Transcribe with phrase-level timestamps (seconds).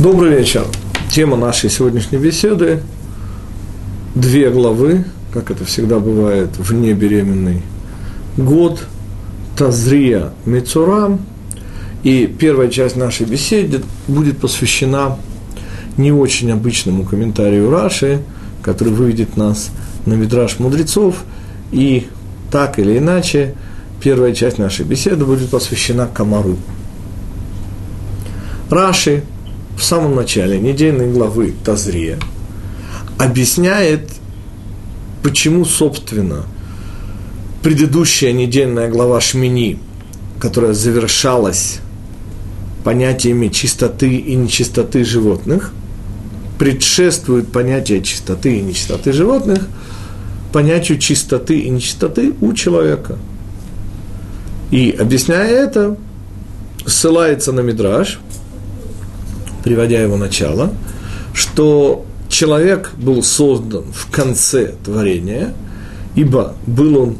[0.00, 0.66] Добрый вечер.
[1.08, 2.82] Тема нашей сегодняшней беседы–
[4.16, 7.62] две главы, как это всегда бывает, вне беременный
[8.36, 8.86] год,
[9.56, 11.20] Тазрия Мецурам.
[12.02, 15.16] И первая часть нашей беседы будет посвящена
[15.96, 18.20] не очень обычному комментарию Раши,
[18.62, 19.70] который выведет нас
[20.06, 21.22] на Мидраш мудрецов.
[21.70, 22.08] И
[22.50, 23.54] так или иначе,
[24.02, 26.56] первая часть нашей беседы будет посвящена Камару.
[28.70, 29.22] Раши–
[29.76, 32.18] в самом начале недельной главы Тазрия
[33.18, 34.10] объясняет,
[35.22, 36.44] почему, собственно,
[37.62, 39.78] предыдущая недельная глава Шмини,
[40.38, 41.80] которая завершалась
[42.84, 45.72] понятиями чистоты и нечистоты животных,
[46.58, 49.66] предшествует понятие чистоты и нечистоты животных
[50.52, 53.18] понятию чистоты и нечистоты у человека.
[54.70, 55.96] И объясняя это,
[56.86, 58.20] ссылается на Мидраш–
[59.64, 60.72] приводя его начало,
[61.32, 65.54] что человек был создан в конце творения,
[66.14, 67.16] ибо был он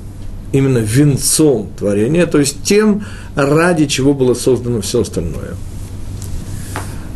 [0.53, 5.55] именно венцом творения, то есть тем, ради чего было создано все остальное.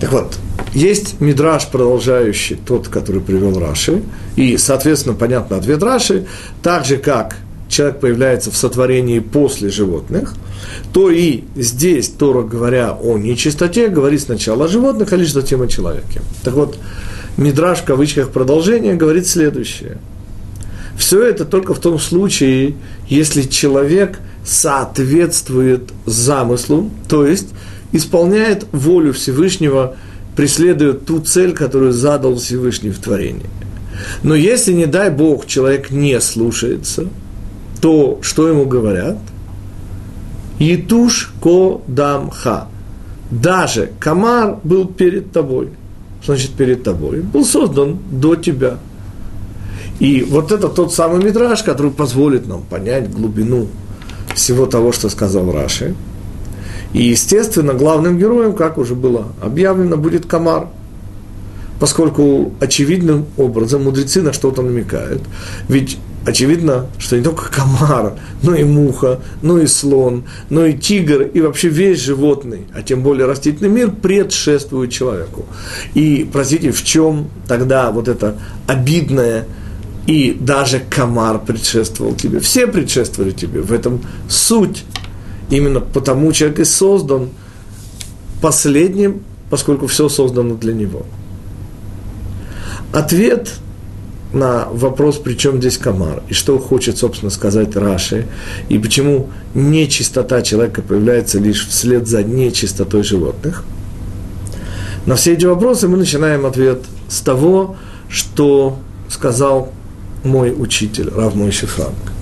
[0.00, 0.38] Так вот,
[0.74, 4.02] есть мидраж, продолжающий тот, который привел Раши,
[4.34, 6.26] и, соответственно, понятно ответ Раши,
[6.62, 7.36] так же, как
[7.68, 10.34] человек появляется в сотворении после животных,
[10.92, 15.68] то и здесь Тора, говоря о нечистоте, говорит сначала о животных, а лишь затем о
[15.68, 16.22] человеке.
[16.42, 16.78] Так вот,
[17.36, 19.98] Мидраж в кавычках продолжение говорит следующее.
[20.98, 22.74] Все это только в том случае,
[23.08, 27.48] если человек соответствует замыслу, то есть
[27.92, 29.96] исполняет волю Всевышнего,
[30.34, 33.46] преследует ту цель, которую задал Всевышний в творении.
[34.22, 37.08] Но если, не дай Бог, человек не слушается–
[37.80, 39.18] то что ему говорят?
[40.58, 42.68] Етуш ко дамха.
[43.30, 45.70] Даже комар был перед тобой.
[46.24, 47.20] Значит, перед тобой.
[47.20, 48.78] Был создан до тебя.
[50.00, 53.68] И вот это тот самый мидраж, который позволит нам понять глубину
[54.34, 55.94] всего того, что сказал Раши.
[56.92, 60.68] И, естественно, главным героем, как уже было объявлено, будет комар.
[61.80, 65.22] Поскольку очевидным образом мудрецы на что-то намекают.
[65.68, 65.98] Ведь
[66.28, 71.40] очевидно, что не только комар, но и муха, но и слон, но и тигр, и
[71.40, 75.46] вообще весь животный, а тем более растительный мир предшествует человеку.
[75.94, 79.46] И, простите, в чем тогда вот это обидное
[80.06, 82.40] и даже комар предшествовал тебе.
[82.40, 83.60] Все предшествовали тебе.
[83.60, 84.84] В этом суть.
[85.50, 87.28] Именно потому человек и создан
[88.40, 91.04] последним, поскольку все создано для него.
[92.92, 93.52] Ответ
[94.32, 98.26] на вопрос, при чем здесь комар, и что хочет, собственно, сказать Раши,
[98.68, 103.64] и почему нечистота человека появляется лишь вслед за нечистотой животных.
[105.06, 107.76] На все эти вопросы мы начинаем ответ с того,
[108.10, 108.78] что
[109.08, 109.72] сказал
[110.24, 112.12] мой учитель, Рав Мойши Франк,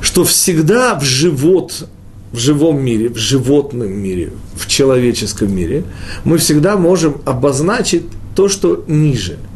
[0.00, 1.88] что всегда в живот,
[2.30, 5.82] в живом мире, в животном мире, в человеческом мире,
[6.22, 8.04] мы всегда можем обозначить
[8.36, 9.36] то, что ниже–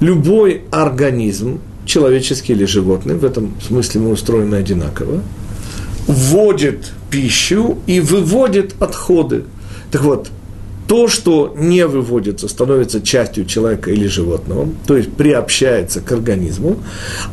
[0.00, 5.22] любой организм, человеческий или животный, в этом смысле мы устроены одинаково,
[6.06, 9.44] вводит пищу и выводит отходы.
[9.90, 10.30] Так вот,
[10.88, 16.76] то, что не выводится, становится частью человека или животного, то есть приобщается к организму,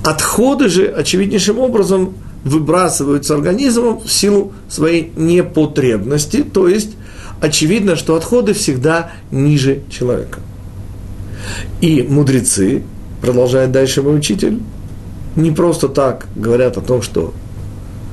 [0.04, 6.92] отходы же очевиднейшим образом выбрасываются организмом в силу своей непотребности, то есть
[7.42, 10.40] очевидно, что отходы всегда ниже человека–
[11.82, 12.84] и мудрецы,
[13.22, 14.60] продолжает дальше мой учитель,
[15.36, 17.34] не просто так говорят о том, что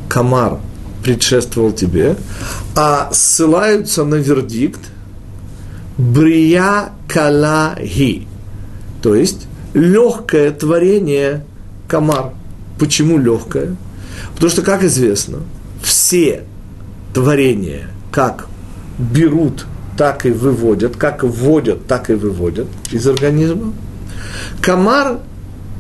[0.09, 0.59] комар
[1.03, 2.17] предшествовал тебе,
[2.75, 4.81] а ссылаются на вердикт
[5.99, 8.27] Брия Калаги,
[9.03, 11.45] то есть легкое творение
[11.89, 12.33] комар.
[12.79, 13.77] Почему легкое?
[14.35, 15.41] Потому что, как известно,
[15.83, 16.45] все
[17.13, 18.47] творения, как
[18.99, 19.67] берут
[20.01, 23.75] так и выводят, как вводят, так и выводят из организма.
[24.63, 25.19] Комар,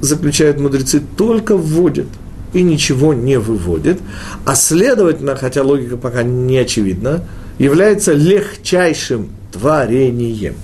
[0.02, 2.06] заключают мудрецы, только вводит
[2.52, 3.98] и ничего не выводит,
[4.44, 7.24] а следовательно, хотя логика пока не очевидна,
[7.58, 10.56] является легчайшим творением.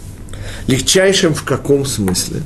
[0.66, 2.42] Легчайшим в каком смысле?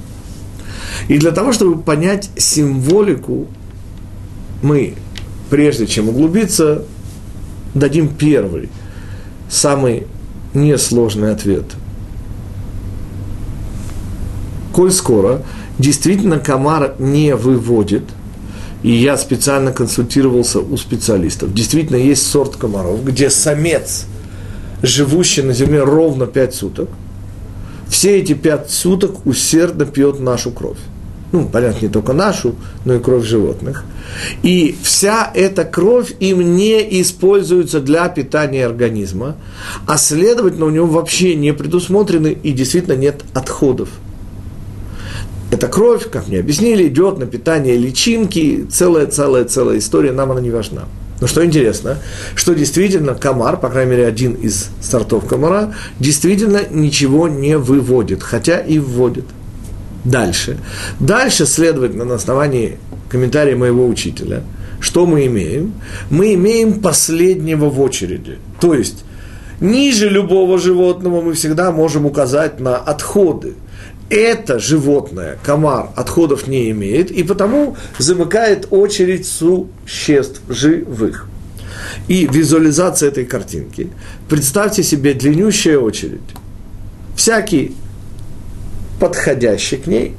[1.08, 3.48] И для того, чтобы понять символику,
[4.62, 4.94] мы,
[5.50, 6.84] прежде чем углубиться,
[7.74, 8.68] дадим первый,
[9.48, 10.06] самый
[10.54, 11.64] несложный ответ.
[14.72, 15.42] Коль скоро
[15.78, 18.04] действительно комар не выводит,
[18.82, 24.06] и я специально консультировался у специалистов, действительно есть сорт комаров, где самец
[24.82, 26.88] живущий на земле ровно пять суток,
[27.88, 30.78] все эти пять суток усердно пьет нашу кровь.
[31.32, 33.84] Ну, понятно, не только нашу, но и кровь животных.
[34.42, 39.36] И вся эта кровь им не используется для питания организма,
[39.86, 43.90] а следовательно, у него вообще не предусмотрены и действительно нет отходов.
[45.52, 50.82] Эта кровь, как мне объяснили, идет на питание личинки, целая-целая-целая история, нам она не важна.
[51.20, 51.98] Но что интересно,
[52.34, 58.58] что действительно комар, по крайней мере один из сортов комара, действительно ничего не выводит, хотя
[58.58, 59.26] и вводит.
[60.04, 60.58] Дальше.
[60.98, 64.42] Дальше, следовательно, на основании комментария моего учителя,
[64.80, 65.74] что мы имеем?
[66.08, 68.38] Мы имеем последнего в очереди.
[68.60, 69.04] То есть,
[69.60, 73.54] ниже любого животного мы всегда можем указать на отходы–
[74.10, 81.28] это животное, комар, отходов не имеет, и потому замыкает очередь существ живых.
[82.08, 83.88] И визуализация этой картинки.
[84.28, 86.20] Представьте себе длиннющая очередь.
[87.14, 87.76] Всякий
[89.00, 90.14] подходящий к ней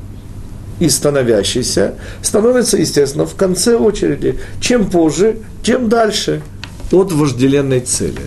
[0.80, 4.40] и становящийся становится, естественно, в конце очереди.
[4.60, 6.42] Чем позже, тем дальше
[6.92, 8.22] от вожделенной цели.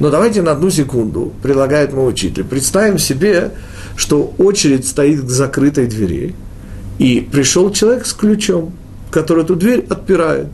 [0.00, 3.52] Но давайте на одну секунду, предлагает мой учитель, представим себе,
[3.96, 6.34] что очередь стоит к закрытой двери,
[6.98, 8.72] и пришел человек с ключом,
[9.10, 10.48] который эту дверь отпирает.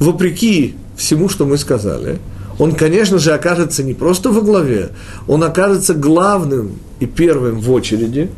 [0.00, 2.18] Вопреки всему, что мы сказали,
[2.58, 4.90] он, конечно же, окажется не просто во главе,
[5.28, 8.30] он окажется главным и первым в очереди,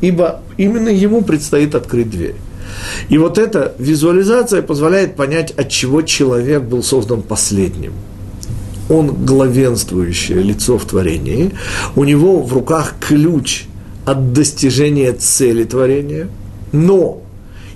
[0.00, 2.36] ибо именно ему предстоит открыть дверь.
[3.08, 7.92] И вот эта визуализация позволяет понять, от чего человек был создан последним–
[8.90, 11.52] он главенствующее лицо в творении,
[11.94, 13.64] у него в руках ключ
[14.04, 16.28] от достижения цели творения,
[16.72, 17.22] но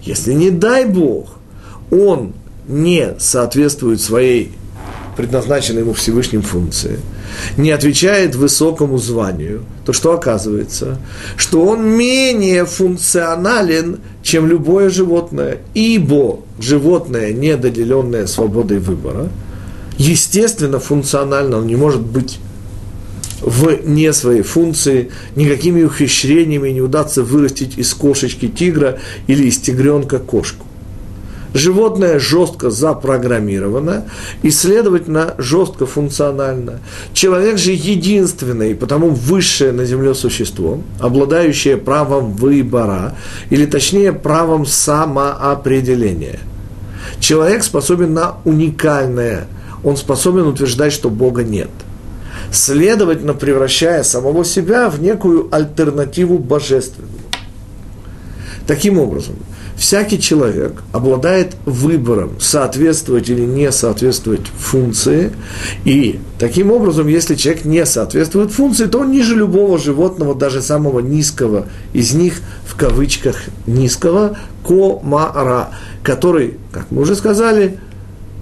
[0.03, 1.39] если не дай Бог,
[1.91, 2.33] он
[2.67, 4.53] не соответствует своей
[5.17, 6.99] предназначенной ему Всевышним функции,
[7.57, 10.99] не отвечает высокому званию, то что оказывается?
[11.37, 19.29] Что он менее функционален, чем любое животное, ибо животное, недоделенное свободой выбора,
[19.99, 22.39] естественно, функционально, он не может быть
[23.41, 30.67] вне своей функции, никакими ухищрениями не удастся вырастить из кошечки тигра или из тигренка кошку.
[31.55, 34.05] Животное жестко запрограммировано
[34.43, 36.81] и, следовательно, жестко функционально.
[37.13, 43.15] Человек же единственное и потому высшее на Земле существо, обладающее правом выбора,
[43.51, 46.41] или точнее правом самоопределения.
[47.21, 49.47] Человек способен на уникальное,
[49.83, 51.71] он способен утверждать, что Бога нет–
[52.55, 57.13] следовательно, превращая самого себя в некую альтернативу божественному.
[58.67, 59.37] Таким образом,
[59.77, 65.33] всякий человек обладает выбором соответствовать или не соответствовать функции,
[65.85, 71.01] и таким образом, если человек не соответствует функции, то он ниже любого животного, даже самого
[71.01, 73.37] низкого из них, в кавычках
[73.67, 75.71] низкого, комара,
[76.03, 77.79] который, как мы уже сказали,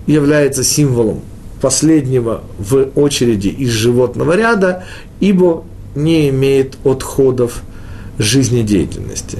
[0.06, 1.20] является символом
[1.60, 4.84] последнего в очереди из животного ряда,
[5.20, 5.64] ибо
[5.94, 7.62] не имеет отходов
[8.18, 9.38] жизнедеятельности.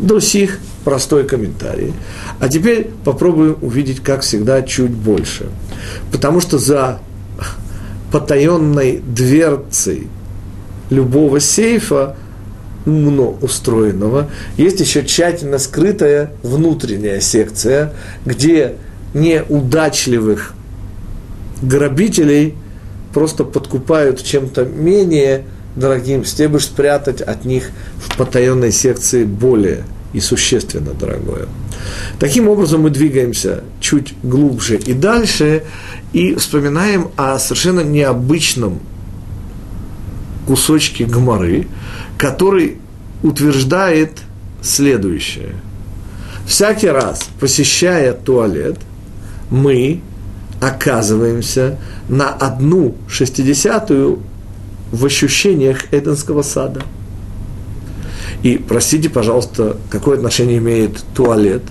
[0.00, 1.92] До сих простой комментарий.
[2.40, 5.46] А теперь попробуем увидеть, как всегда, чуть больше.
[6.10, 7.00] Потому что за
[8.10, 10.08] потаенной дверцей
[10.90, 12.16] любого сейфа,
[12.84, 17.92] умно устроенного, есть еще тщательно скрытая внутренняя секция,
[18.26, 18.74] где
[19.14, 20.54] неудачливых
[21.62, 22.54] грабителей
[23.14, 25.44] просто подкупают чем-то менее
[25.76, 31.46] дорогим, чтобы спрятать от них в потаенной секции более и существенно дорогое.
[32.18, 35.64] Таким образом мы двигаемся чуть глубже и дальше
[36.12, 38.80] и вспоминаем о совершенно необычном
[40.46, 41.68] кусочке гморы,
[42.18, 42.78] который
[43.22, 44.18] утверждает
[44.60, 45.54] следующее.
[46.46, 48.78] Всякий раз, посещая туалет,
[49.50, 50.00] мы
[50.60, 51.78] оказываемся
[52.08, 54.20] на одну шестидесятую
[54.90, 56.82] в ощущениях Эденского сада.
[58.42, 61.62] И простите, пожалуйста, какое отношение имеет туалет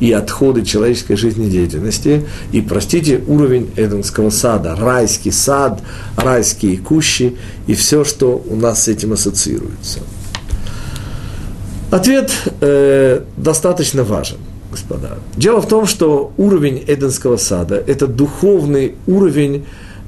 [0.00, 5.82] и отходы человеческой жизнедеятельности, и простите уровень Эденского сада, райский сад,
[6.16, 10.00] райские кущи и все, что у нас с этим ассоциируется.
[11.90, 12.30] Ответ
[12.60, 14.38] э, достаточно важен–
[14.70, 15.18] господа.
[15.36, 19.64] Дело в том, что уровень Эденского сада– это духовный уровень,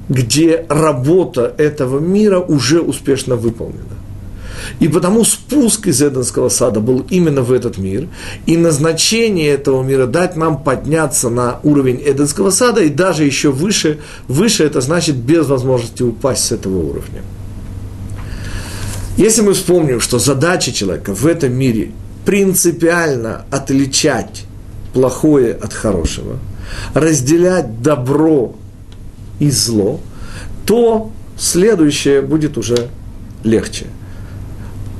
[0.09, 3.98] где работа этого мира уже успешно выполнена.
[4.79, 8.07] И потому спуск из Эденского сада был именно в этот мир.
[8.45, 13.99] И назначение этого мира дать нам подняться на уровень Эденского сада и даже еще выше.
[14.27, 17.21] Выше это значит без возможности упасть с этого уровня.
[19.17, 21.91] Если мы вспомним, что задача человека в этом мире
[22.25, 24.45] принципиально отличать
[24.93, 26.39] плохое от хорошего,
[26.93, 28.55] разделять добро
[29.39, 29.99] и зло,
[30.65, 32.89] то следующее будет уже
[33.43, 33.87] легче.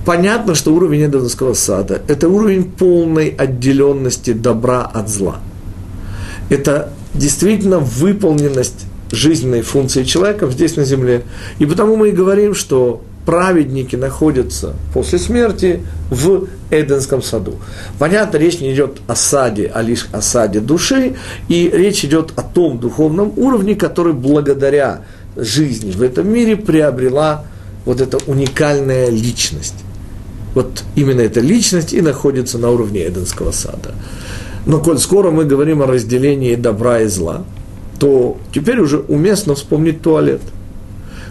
[0.09, 5.37] Понятно, что уровень Эдемского сада– это уровень полной отделенности добра от зла.
[6.49, 11.21] Это действительно выполненность жизненной функции человека здесь на земле.
[11.59, 17.57] И потому мы и говорим, что праведники находятся после смерти в Эденском саду.
[17.99, 21.17] Понятно, речь не идет о саде, а лишь о саде души,
[21.49, 25.01] и речь идет о том духовном уровне, который благодаря
[25.35, 27.45] жизни в этом мире приобрела
[27.85, 29.75] вот эта уникальная личность.
[30.55, 33.93] Вот именно эта личность и находится на уровне Эденского сада.
[34.65, 37.43] Но коль скоро мы говорим о разделении добра и зла,
[37.99, 40.41] то теперь уже уместно вспомнить туалет,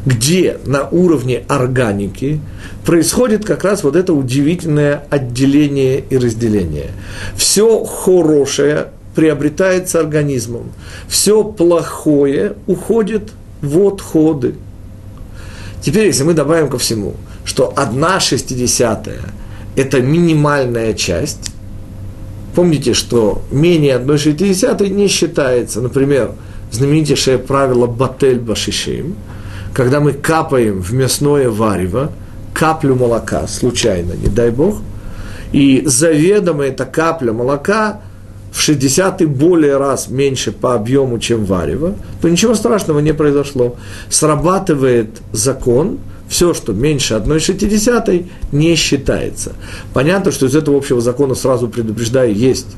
[0.06, 2.40] где на уровне органики
[2.84, 6.90] происходит как раз вот это удивительное отделение и разделение.
[7.36, 10.72] Все хорошее приобретается организмом,
[11.08, 14.54] все плохое уходит в отходы.
[15.80, 17.14] Теперь, если мы добавим ко всему,
[17.48, 19.22] что одна шестидесятая–
[19.76, 21.50] это минимальная часть,
[22.54, 26.32] помните, что менее одной шестидесятой не считается, например,
[26.70, 29.16] знаменитейшее правило Батель Башишим,
[29.72, 32.12] когда мы капаем в мясное варево
[32.52, 34.82] каплю молока, случайно, не дай бог,
[35.50, 38.02] и заведомо эта капля молока
[38.52, 43.76] в 60 и более раз меньше по объему, чем варево, то ничего страшного не произошло.
[44.10, 49.52] Срабатывает закон, все, что меньше 1,60, не считается.
[49.94, 52.76] Понятно, что из этого общего закона сразу предупреждаю, есть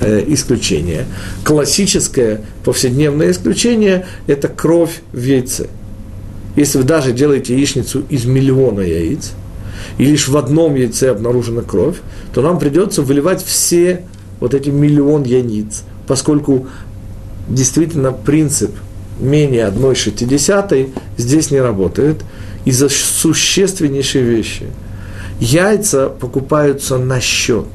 [0.00, 1.06] э, исключение.
[1.44, 5.68] Классическое повседневное исключение– это кровь в яйце.
[6.54, 9.32] Если вы даже делаете яичницу из миллиона яиц,
[9.98, 11.96] и лишь в одном яйце обнаружена кровь,
[12.34, 14.04] то нам придется выливать все
[14.40, 16.66] вот эти миллион яиц, поскольку
[17.48, 18.72] действительно принцип
[19.20, 22.24] менее одной шестидесятой здесь не работает
[22.64, 24.66] из-за существеннейшей вещи.
[25.40, 27.66] Яйца покупаются на счет.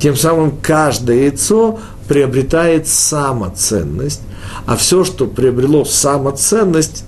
[0.00, 4.22] Тем самым каждое яйцо приобретает самоценность,
[4.66, 7.04] а все, что приобрело самоценность,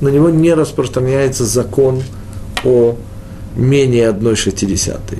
[0.00, 2.02] на него не распространяется закон
[2.64, 2.96] о
[3.58, 5.18] менее одной шестидесятой.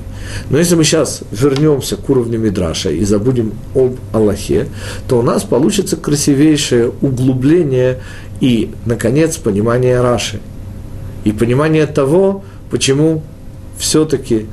[0.49, 4.67] Но если мы сейчас вернемся к уровню Мидраша и забудем об Аллахе,
[5.07, 7.99] то у нас получится красивейшее углубление
[8.39, 10.39] и, наконец, понимание Раши.
[11.25, 13.21] И понимание того, почему
[13.77, 14.45] все-таки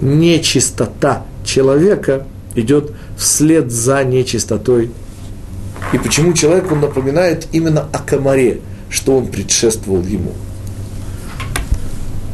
[0.00, 4.90] нечистота человека идет вслед за нечистотой.
[5.92, 10.32] И почему человеку напоминает именно о комаре, что он предшествовал ему–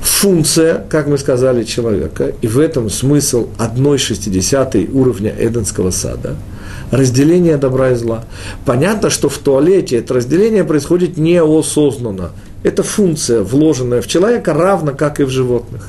[0.05, 6.37] функция, как мы сказали, человека, и в этом смысл одной шестидесятой уровня Эденского сада,
[6.91, 8.25] разделение добра и зла.
[8.67, 12.33] Понятно, что в туалете это разделение происходит неосознанно.
[12.63, 15.89] Это функция, вложенная в человека, равно как и в животных.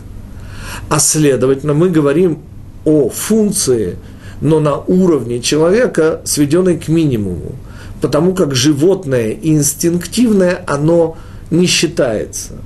[0.89, 2.39] А следовательно, мы говорим
[2.85, 3.97] о функции,
[4.39, 7.55] но на уровне человека, сведенной к минимуму.
[8.01, 11.17] Потому как животное инстинктивное, оно
[11.51, 12.53] не считается–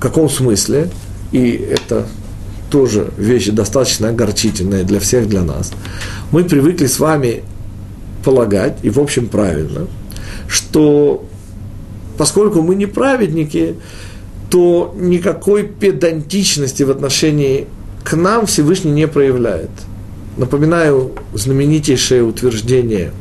[0.00, 0.88] в каком смысле?
[1.30, 2.06] И это
[2.70, 5.72] тоже вещь достаточно огорчительная для всех, для нас.
[6.30, 7.42] Мы привыкли с вами
[8.24, 9.88] полагать, и в общем правильно,
[10.48, 11.26] что
[12.16, 13.74] поскольку мы не праведники,
[14.48, 17.66] то никакой педантичности в отношении
[18.02, 19.68] к нам Всевышний не проявляет.
[20.38, 23.12] Напоминаю знаменитейшее утверждение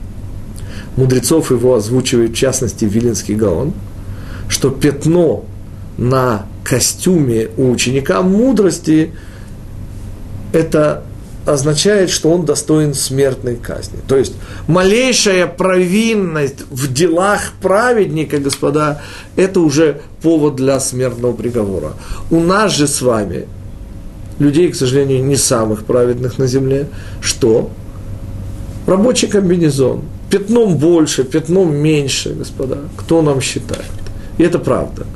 [0.95, 3.73] мудрецов его озвучивает в частности Виленский Гаон,
[4.47, 5.43] что пятно
[5.97, 9.11] на костюме у ученика мудрости,
[10.53, 11.03] это
[11.45, 13.99] означает, что он достоин смертной казни.
[14.07, 14.33] То есть
[14.67, 19.01] малейшая провинность в делах праведника, господа,
[19.35, 21.93] это уже повод для смертного приговора.
[22.29, 23.47] У нас же с вами,
[24.37, 26.87] людей, к сожалению, не самых праведных на земле,
[27.19, 27.71] что?
[28.85, 30.03] Рабочий комбинезон.
[30.29, 32.77] Пятном больше, пятном меньше, господа.
[32.95, 33.89] Кто нам считает?
[34.37, 35.07] И это правда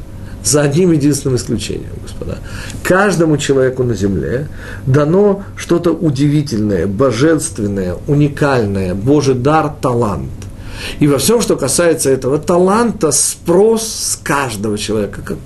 [0.44, 2.38] за одним единственным исключением, господа.
[2.84, 4.48] Каждому человеку на земле
[4.86, 10.30] дано что-то удивительное, божественное, уникальное, Божий дар, талант.
[11.00, 15.38] И во всем, что касается этого таланта, спрос с каждого человека, как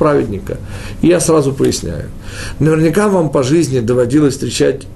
[0.00, 0.56] праведника.
[1.02, 2.08] И я сразу поясняю.
[2.58, 4.86] Наверняка вам по жизни доводилось встречать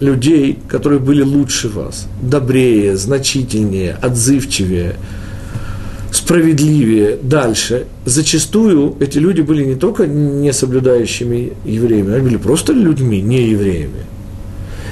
[0.00, 4.96] людей, которые были лучше вас, добрее, значительнее, отзывчивее,
[6.14, 7.86] справедливее, дальше.
[8.04, 14.04] Зачастую эти люди были не только не соблюдающими евреями, они были просто людьми, не евреями.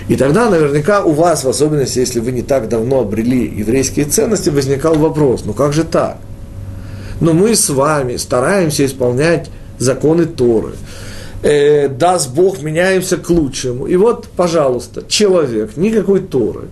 [0.09, 4.51] И тогда наверняка у вас, в особенности, если вы не так давно обрели еврейские ценности,
[4.51, 6.19] возникал вопрос, ну как же так?
[7.21, 9.49] Но мы с вами стараемся исполнять
[9.79, 10.73] законы Торы.
[11.43, 13.87] Э, даст Бог, меняемся к лучшему.
[13.87, 16.69] И вот, пожалуйста, человек, никакой Торы.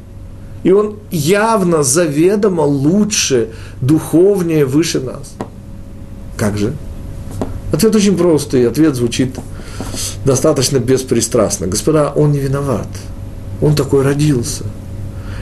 [0.63, 3.49] И он явно, заведомо лучше,
[3.81, 5.35] духовнее, выше нас.
[6.37, 6.75] Как же?
[7.73, 9.37] Ответ очень простый, ответ звучит
[10.25, 11.67] достаточно беспристрастно.
[11.67, 12.89] Господа, он не виноват.
[13.61, 14.65] Он такой родился.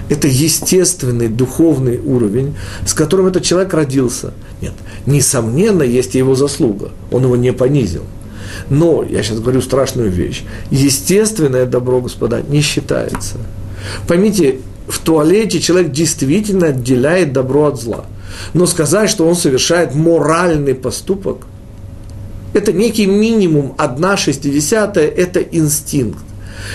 [0.08, 2.56] Это естественный духовный уровень,
[2.86, 4.32] с которым этот человек родился.
[4.62, 4.72] Нет,
[5.06, 6.90] несомненно, есть его заслуга.
[7.10, 8.04] Он его не понизил.
[8.70, 13.36] Но, я сейчас говорю страшную вещь, естественное добро, господа, не считается.
[14.06, 18.04] Поймите, в туалете человек действительно отделяет добро от зла.
[18.54, 21.46] Но сказать, что он совершает моральный поступок,
[22.54, 26.24] это некий минимум, одна шестидесятая, это инстинкт.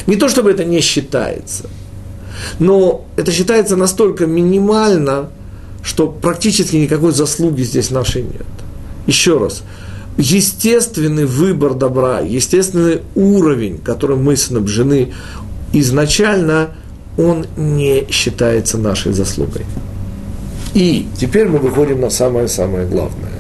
[0.08, 1.70] Не то чтобы это не считается,
[2.60, 5.30] но это считается настолько минимально,
[5.84, 8.46] что практически никакой заслуги здесь нашей нет.
[9.08, 9.64] Еще раз,
[10.18, 15.14] естественный выбор добра, естественный уровень, которым мы снабжены
[15.74, 16.70] изначально,
[17.18, 19.66] он не считается нашей заслугой.
[20.74, 23.32] И теперь мы выходим на самое-самое главное.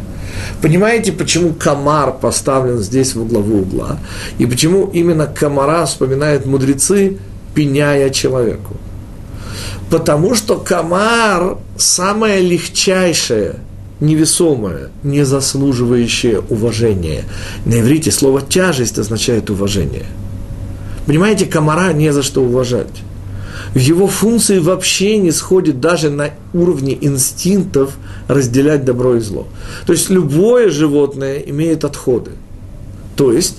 [0.61, 3.99] Понимаете, почему комар поставлен здесь в углову угла?
[4.37, 7.17] И почему именно комара вспоминают мудрецы,
[7.55, 8.75] пеняя человеку?
[9.89, 13.55] Потому что комар самое легчайшее,
[13.99, 17.23] невесомое, не заслуживающее уважения.
[17.65, 20.05] На иврите слово тяжесть означает уважение.
[21.05, 23.03] Понимаете, комара не за что уважать
[23.73, 27.95] в его функции вообще не сходит даже на уровне инстинктов
[28.27, 29.47] разделять добро и зло.
[29.85, 32.31] То есть любое животное имеет отходы.
[33.15, 33.57] То есть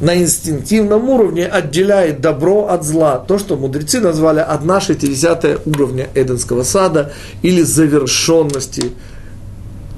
[0.00, 3.18] на инстинктивном уровне отделяет добро от зла.
[3.18, 8.92] То, что мудрецы назвали 1 шестидесятая уровня Эденского сада или завершенности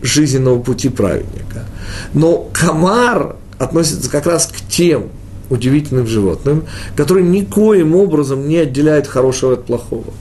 [0.02, 1.66] жизненного пути праведника.
[2.14, 5.10] Но комар относится как раз к тем
[5.52, 6.64] удивительным животным,
[6.96, 10.12] которые никоим образом не отделяют хорошего от плохого.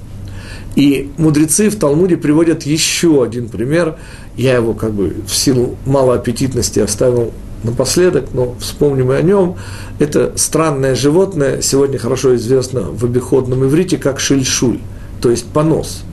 [0.75, 3.97] И мудрецы в Талмуде приводят еще один пример.
[4.37, 9.55] Я его как бы в силу малоаппетитности оставил напоследок, но вспомним и о нем.
[9.99, 14.79] Это странное животное, сегодня хорошо известно в обиходном иврите, как шильшуль,
[15.21, 16.03] то есть понос.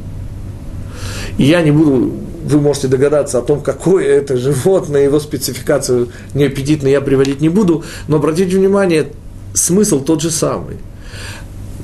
[1.38, 2.12] Я не буду
[2.48, 7.84] вы можете догадаться о том, какое это животное, его спецификацию неаппетитно я приводить не буду,
[8.08, 9.08] но обратите внимание,
[9.52, 10.78] смысл тот же самый.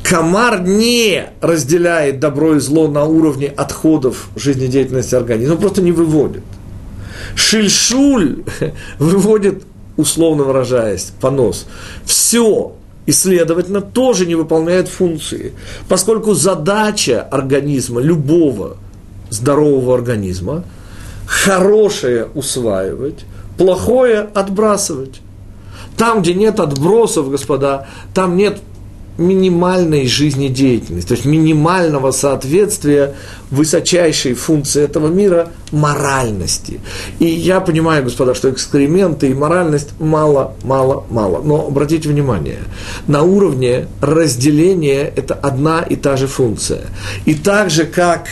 [0.02, 6.42] Комар не разделяет добро и зло на уровне отходов жизнедеятельности организма, он просто не выводит.
[7.34, 8.44] Шильшуль
[8.98, 9.64] выводит,
[9.96, 11.66] условно выражаясь, понос.
[12.04, 12.74] Все,
[13.06, 15.52] и, следовательно, тоже не выполняет функции,
[15.88, 18.78] поскольку задача организма, любого
[19.34, 20.64] здорового организма,
[21.26, 23.24] хорошее усваивать,
[23.58, 25.20] плохое отбрасывать.
[25.96, 28.58] Там, где нет отбросов, господа, там нет
[29.16, 33.14] минимальной жизнедеятельности, то есть минимального соответствия
[33.50, 36.80] высочайшей функции этого мира моральности.
[37.20, 41.40] И я понимаю, господа, что экскременты и моральность мало, мало, мало.
[41.42, 42.58] Но обратите внимание,
[43.06, 46.82] на уровне разделения это одна и та же функция.
[47.24, 48.26] И так же, как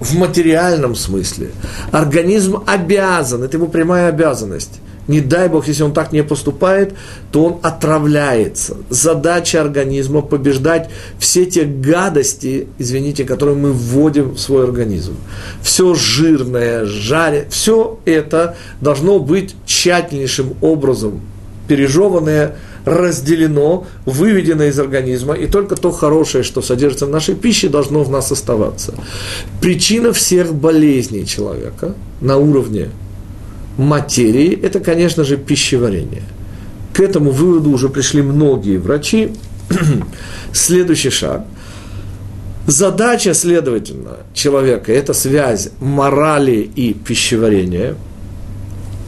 [0.00, 1.50] в материальном смысле.
[1.90, 4.80] Организм обязан, это его прямая обязанность.
[5.08, 6.94] Не дай Бог, если он так не поступает,
[7.32, 8.76] то он отравляется.
[8.90, 15.16] Задача организма побеждать все те гадости, извините, которые мы вводим в свой организм.
[15.62, 21.22] Все жирное, жаре, все это должно быть тщательнейшим образом
[21.68, 22.56] пережеванное,
[22.88, 28.10] разделено, выведено из организма, и только то хорошее, что содержится в нашей пище, должно в
[28.10, 28.94] нас оставаться.
[29.60, 32.88] Причина всех болезней человека на уровне
[33.76, 36.22] материи– это, конечно же, пищеварение.
[36.92, 39.32] К этому выводу уже пришли многие врачи.
[40.52, 41.44] Следующий шаг.
[42.66, 47.94] Задача, следовательно, человека– это связь морали и пищеварения–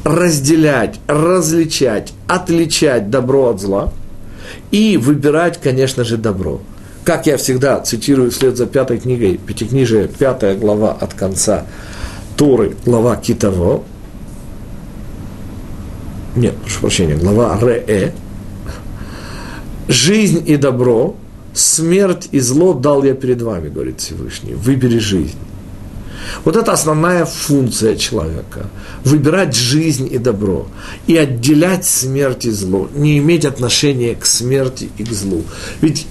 [0.05, 3.93] разделять, различать, отличать добро от зла
[4.71, 6.61] и выбирать, конечно же, добро.
[7.05, 11.65] Как я всегда цитирую вслед за пятой книгой, пятикнижие, пятая глава от конца
[12.37, 13.83] Торы, глава Китово,
[16.37, 18.15] нет, прошу прощения, глава Ре,
[19.89, 21.17] жизнь и добро,
[21.53, 25.37] смерть и зло дал я перед вами, говорит Всевышний, выбери жизнь.
[26.45, 28.67] Вот это основная функция человека.
[29.05, 30.67] Выбирать жизнь и добро.
[31.07, 32.89] И отделять смерть и зло.
[32.95, 35.43] Не иметь отношения к смерти и к злу.
[35.81, 36.07] Ведь,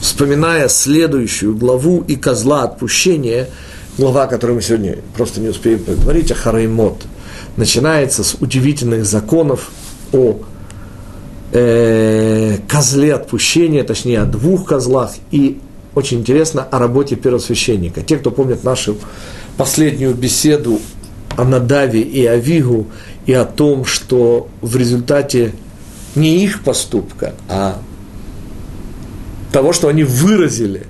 [0.00, 3.48] вспоминая следующую главу и козла отпущения,
[3.96, 7.02] глава, о которой мы сегодня просто не успеем поговорить, о Хараймот,
[7.56, 9.70] начинается с удивительных законов
[10.12, 10.40] о
[11.52, 15.60] э, козле отпущения, точнее о двух козлах и
[15.98, 18.02] очень интересно о работе первосвященника.
[18.02, 18.96] Те, кто помнит нашу
[19.56, 20.80] последнюю беседу
[21.36, 22.86] о Надаве и Авигу,
[23.26, 25.52] и о том, что в результате
[26.14, 27.80] не их поступка, а
[29.52, 30.86] того, что они выразили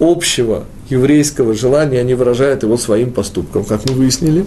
[0.00, 4.46] общего еврейского желания, они выражают его своим поступком, как мы выяснили.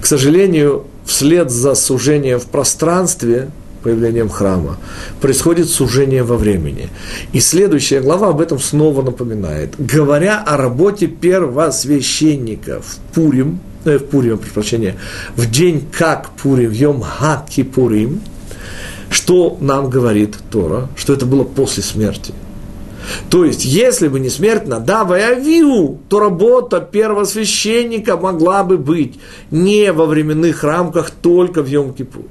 [0.00, 3.50] К сожалению, вслед за сужением в пространстве–
[3.82, 4.78] появлением храма,
[5.20, 6.88] происходит сужение во времени.
[7.32, 9.74] И следующая глава об этом снова напоминает.
[9.78, 14.76] Говоря о работе первосвященника в Пурим, э, в Пурим, прошу
[15.36, 18.20] в день как Пурим, в Йом Хаки Пурим,
[19.10, 22.32] что нам говорит Тора, что это было после смерти.
[23.30, 25.62] То есть, если бы не смерть Надава и
[26.08, 29.18] то работа первосвященника могла бы быть
[29.50, 32.24] не во временных рамках только в Йом-Кипур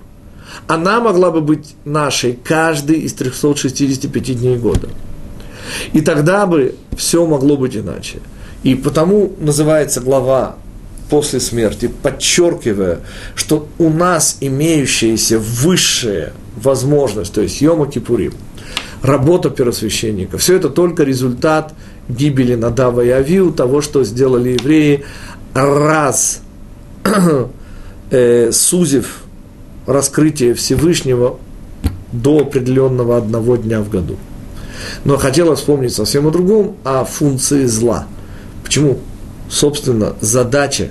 [0.67, 4.89] она могла бы быть нашей каждый из 365 дней года.
[5.93, 8.19] И тогда бы все могло быть иначе.
[8.63, 10.55] И потому называется глава
[11.09, 12.99] после смерти, подчеркивая,
[13.35, 18.33] что у нас имеющаяся высшая возможность, то есть Йома Кипурим,
[19.01, 21.73] работа первосвященника, все это только результат
[22.07, 25.03] гибели Надава и Авиу, того, что сделали евреи,
[25.53, 26.41] раз
[28.11, 29.23] э, сузив
[29.85, 31.37] раскрытие Всевышнего
[32.11, 34.17] до определенного одного дня в году.
[35.05, 38.07] Но хотела вспомнить совсем о другом, о функции зла.
[38.63, 38.99] Почему?
[39.49, 40.89] Собственно, задача,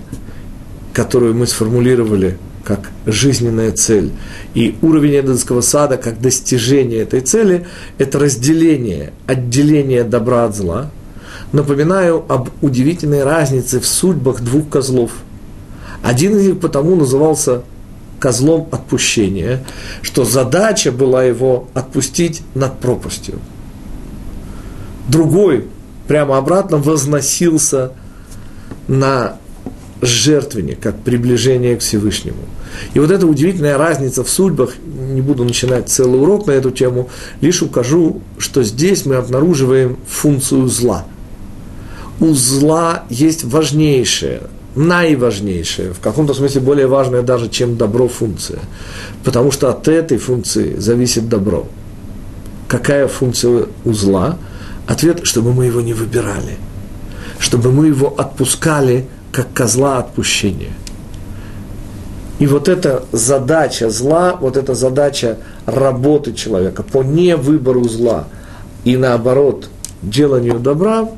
[0.92, 4.12] которую мы сформулировали как жизненная цель,
[4.55, 7.66] и уровень Эденского сада как достижение этой цели,
[7.98, 10.90] это разделение, отделение добра от зла.
[11.53, 15.11] Напоминаю об удивительной разнице в судьбах двух козлов.
[16.03, 17.62] Один из них потому назывался
[18.20, 19.64] козлом отпущения,
[20.02, 23.40] что задача была его отпустить над пропастью.
[25.09, 25.66] Другой
[26.06, 27.92] прямо обратно возносился
[28.87, 29.38] на
[30.02, 32.44] жертвенник, как приближение к Всевышнему.
[32.94, 37.09] И вот эта удивительная разница в судьбах, не буду начинать целый урок на эту тему,
[37.40, 41.04] лишь укажу, что здесь мы обнаруживаем функцию зла.
[42.20, 44.42] У зла есть важнейшее–
[44.74, 48.61] наиважнейшая, в каком-то смысле более важная даже, чем добро функция.
[49.24, 51.66] Потому что от этой функции зависит добро.
[52.68, 54.38] Какая функция у зла?
[54.87, 56.56] Ответ, чтобы мы его не выбирали.
[57.38, 60.72] Чтобы мы его отпускали, как козла отпущения.
[62.38, 68.24] И вот эта задача зла, вот эта задача работы человека по невыбору зла
[68.85, 69.68] и наоборот
[70.02, 71.09] деланию добра,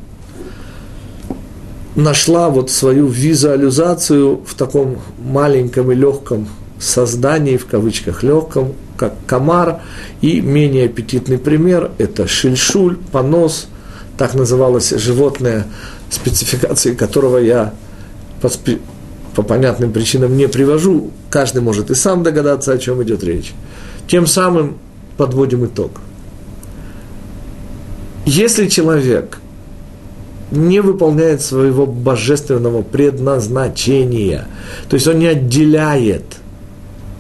[1.95, 9.81] нашла вот свою визуализацию в таком маленьком и легком создании, в кавычках легком, как комар,
[10.21, 13.69] и менее аппетитный пример– это шильшуль, понос,
[14.17, 15.67] так называлось животное,
[16.11, 17.75] спецификации которого я
[18.41, 18.51] по,
[19.35, 23.53] по понятным причинам не привожу, каждый может и сам догадаться, о чем идет речь.
[24.09, 24.79] Тем самым
[25.17, 25.93] подводим итог.
[28.25, 29.42] Если человек
[30.53, 34.47] не выполняет своего божественного предназначения.
[34.89, 36.25] То есть он не отделяет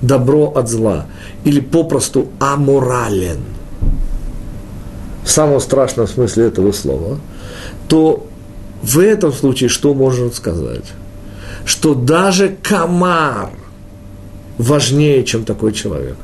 [0.03, 1.07] добро от зла.
[1.45, 3.39] Или попросту аморален.
[5.25, 7.19] В самом страшном смысле этого слова.
[7.89, 8.27] То
[8.83, 10.85] в этом случае что можно сказать?
[11.65, 13.51] Что даже комар
[14.59, 16.17] важнее, чем такой человек.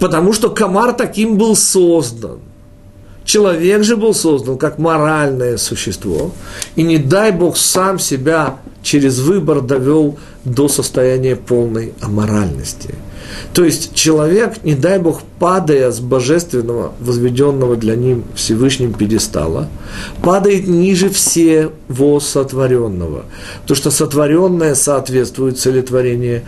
[0.00, 2.40] Потому что комар таким был создан.
[3.28, 6.32] Человек же был создан как моральное существо,
[6.76, 12.94] и не дай Бог сам себя через выбор довел до состояния полной аморальности–
[13.52, 19.68] то есть человек, не дай Бог, падая с божественного, возведенного для ним Всевышним пьедестала,
[20.22, 23.24] падает ниже всего сотворенного.
[23.66, 26.42] То, что сотворенное соответствует целетворению.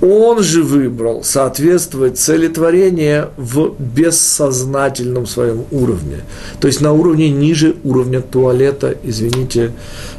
[0.00, 6.20] Он же выбрал соответствовать целетворению в бессознательном своем уровне.
[6.60, 9.72] То есть на уровне ниже уровня туалета, извините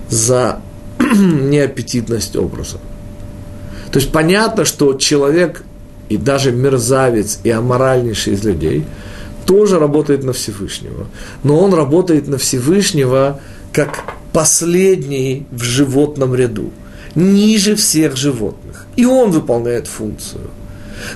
[0.09, 0.59] за
[0.99, 2.77] неаппетитность образа.
[3.91, 5.63] То есть понятно, что человек
[6.09, 8.85] и даже мерзавец и аморальнейший из людей
[9.45, 11.07] тоже работает на Всевышнего.
[11.43, 13.39] Но он работает на Всевышнего
[13.71, 16.71] как последний в животном ряду,
[17.15, 18.85] ниже всех животных.
[18.95, 20.49] И он выполняет функцию.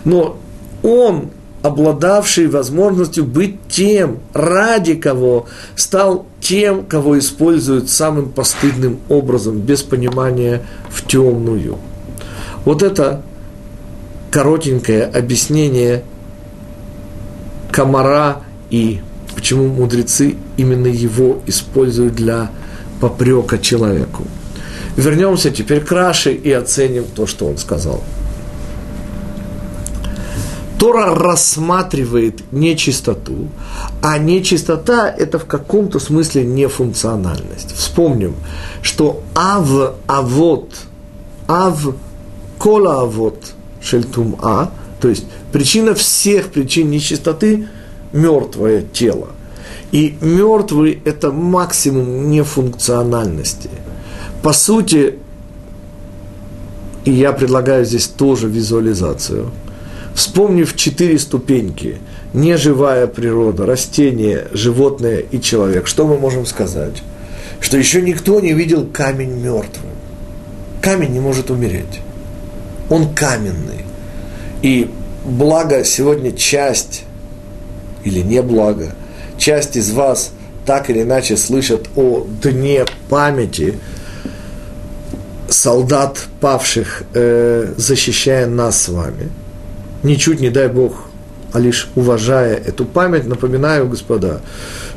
[0.06, 0.38] Но
[0.84, 9.84] он обладавший возможностью быть тем, ради кого стал тем, кого используют самым постыдным образом, без
[9.84, 11.78] понимания в темную.
[12.63, 13.23] Вот это
[14.31, 16.03] коротенькое объяснение
[17.71, 19.01] комара и
[19.35, 22.51] почему мудрецы именно его используют для
[22.99, 24.23] попрека человеку.
[24.97, 28.03] Вернемся теперь к Раши и оценим то, что он сказал.
[30.77, 33.49] Тора рассматривает нечистоту,
[34.01, 37.75] а нечистота– это в каком-то смысле нефункциональность.
[37.75, 38.35] Вспомним,
[38.81, 40.71] что ав, авот,
[41.47, 41.95] ав,
[42.57, 47.67] кола авот, шельтум а, то есть причина всех причин нечистоты–
[48.13, 49.29] мертвое тело.
[49.91, 53.69] И мертвый– это максимум нефункциональности.
[54.41, 55.15] По сути,
[57.05, 59.51] и я предлагаю здесь тоже визуализацию–
[60.19, 61.97] Вспомнив четыре ступеньки,
[62.33, 67.03] неживая природа, растение, животное и человек, что мы можем сказать?
[67.61, 69.91] Что еще никто не видел камень мертвым.
[70.81, 72.01] Камень не может умереть.
[72.89, 73.86] Он каменный.
[74.62, 74.89] И
[75.25, 77.04] благо сегодня часть,
[78.04, 78.93] или не благо,
[79.38, 80.32] часть из вас
[80.65, 83.80] так или иначе слышат о дне памяти
[85.47, 89.30] солдат павших, э, защищая нас с вами–
[90.04, 91.06] ничуть не дай Бог,
[91.52, 94.41] а лишь уважая эту память, напоминаю, господа,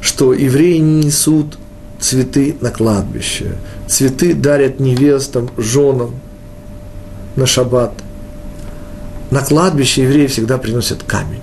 [0.01, 1.59] что евреи не несут
[2.01, 3.53] цветы на кладбище.
[3.87, 6.15] Цветы дарят невестам, женам
[7.37, 7.93] на шаббат.
[9.31, 11.41] На кладбище евреи всегда приносят камень.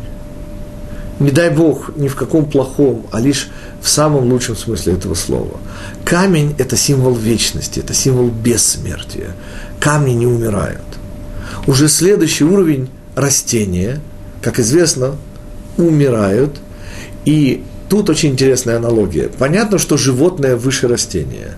[1.20, 3.50] Не дай Бог, ни в каком плохом, а лишь
[3.82, 5.60] в самом лучшем смысле этого слова.
[6.06, 9.36] Камень– это символ вечности, это символ бессмертия.
[9.80, 10.82] Камни не умирают.
[11.68, 14.00] Уже следующий уровень растения,
[14.42, 15.16] как известно,
[15.78, 16.58] умирают.
[17.26, 19.30] И тут очень интересная аналогия.
[19.30, 21.56] Понятно, что животное выше растения.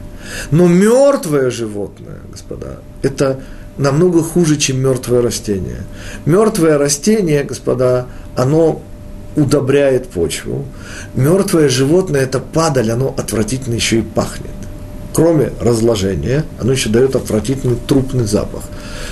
[0.50, 3.42] Но мертвое животное, господа, это
[3.82, 5.84] намного хуже, чем мертвое растение.
[6.26, 8.82] Мертвое растение, господа, оно
[9.36, 10.66] удобряет почву.
[11.16, 14.52] Мертвое животное– это падаль, оно отвратительно еще и пахнет.
[15.14, 18.64] Кроме разложения, оно еще дает отвратительный трупный запах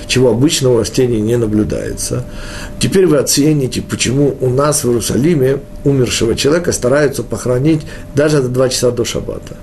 [0.09, 2.25] чего обычно у растений не наблюдается.
[2.79, 7.81] Теперь вы оцените, почему у нас в Иерусалиме умершего человека стараются похоронить
[8.15, 9.55] даже за два часа до шаббата.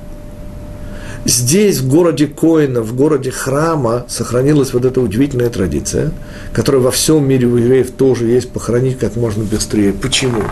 [1.29, 6.13] Здесь, в городе Коина, в городе храма, сохранилась вот эта удивительная традиция,
[6.53, 9.93] которая во всем мире у евреев тоже есть, похоронить как можно быстрее.
[9.93, 10.43] Почему?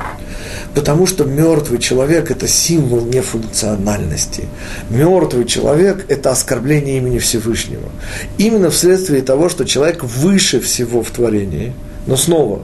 [0.74, 4.46] Потому что мертвый человек– это символ нефункциональности.
[4.90, 7.88] Мертвый человек– это оскорбление имени Всевышнего.
[8.36, 11.72] Именно вследствие того, что человек выше всего в творении.
[12.08, 12.62] Но снова,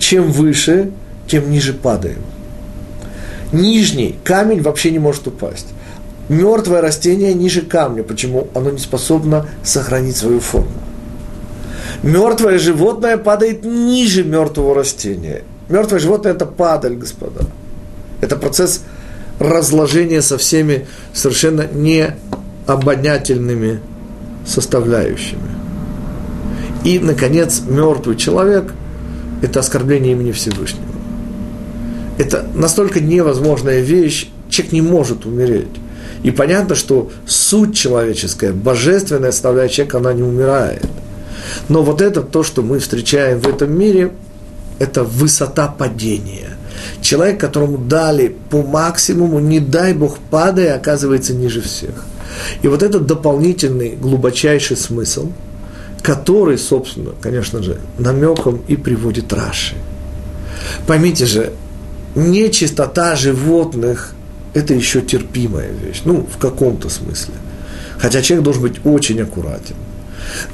[0.00, 0.90] чем выше,
[1.28, 2.22] тем ниже падаем.
[3.52, 5.68] Нижний камень вообще не может упасть.
[6.28, 8.02] Мертвое растение ниже камня.
[8.02, 8.48] Почему?
[8.54, 10.70] Оно не способно сохранить свою форму.
[12.02, 15.44] Мертвое животное падает ниже мертвого растения.
[15.68, 17.44] Мертвое животное– это падаль, господа.
[18.20, 18.82] Это процесс
[19.38, 23.80] разложения со всеми совершенно необонятельными
[24.46, 25.50] составляющими.
[26.84, 28.72] И, наконец, мертвый человек–
[29.42, 30.86] это оскорбление имени Всевышнего.
[32.18, 35.81] Это настолько невозможная вещь, человек не может умереть.
[36.22, 40.86] И понятно, что суть человеческая, божественная составляющая человека, она не умирает.
[41.68, 44.12] Но вот это то, что мы встречаем в этом мире,
[44.78, 46.56] это высота падения.
[47.00, 52.04] Человек, которому дали по максимуму, не дай Бог, падая, оказывается ниже всех.
[52.62, 55.30] И вот этот дополнительный, глубочайший смысл,
[56.02, 59.74] который, собственно, конечно же, намеком и приводит Раши.
[60.86, 61.52] Поймите же,
[62.14, 64.14] нечистота животных–
[64.54, 67.34] это еще терпимая вещь, ну, в каком-то смысле.
[67.98, 69.76] Хотя человек должен быть очень аккуратен–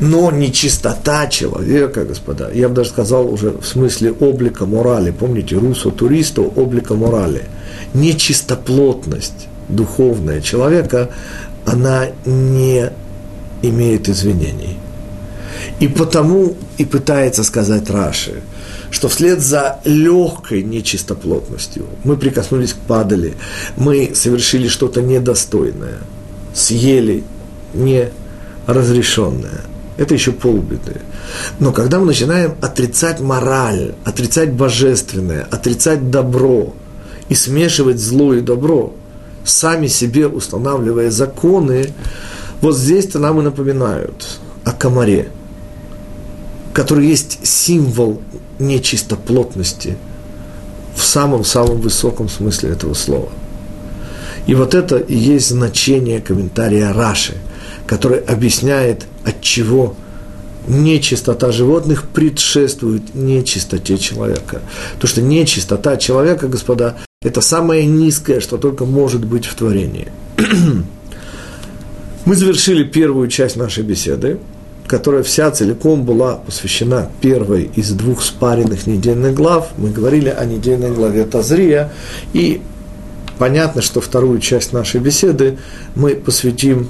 [0.01, 5.91] но нечистота человека, господа, я бы даже сказал уже в смысле облика морали, помните, русо
[5.91, 7.45] туристу облика морали,
[7.95, 11.11] нечистоплотность духовная человека,
[11.67, 12.91] она не
[13.63, 14.79] имеет извинений.
[15.81, 18.43] И потому и пытается сказать Раши,
[18.91, 23.35] что вслед за легкой нечистоплотностью мы прикоснулись к падали,
[23.77, 25.99] мы совершили что-то недостойное,
[26.55, 27.25] съели
[27.75, 28.11] не
[28.67, 29.63] разрешенное.
[29.97, 31.01] это еще полбеды.
[31.59, 36.75] Но когда мы начинаем отрицать мораль, отрицать божественное, отрицать добро
[37.29, 38.95] и смешивать зло и добро,
[39.45, 41.93] сами себе устанавливая законы,
[42.61, 45.31] вот здесь-то нам и напоминают о комаре,
[46.73, 48.23] который есть символ
[48.59, 49.97] нечистоплотности
[50.97, 53.29] в самом-самом высоком смысле этого слова.
[54.47, 57.35] И вот это и есть значение комментария Раши,
[57.87, 59.95] который объясняет, от чего
[60.67, 64.63] нечистота животных предшествует нечистоте человека.
[64.99, 70.09] То, что нечистота человека, господа, это самое низкое, что только может быть в творении.
[72.25, 74.39] Мы завершили первую часть нашей беседы,
[74.89, 79.69] которая вся целиком была посвящена первой из двух спаренных недельных глав.
[79.77, 81.93] Мы говорили о недельной главе Тазрия,
[82.33, 82.63] и
[83.39, 85.59] понятно, что вторую часть нашей беседы
[85.95, 86.89] мы посвятим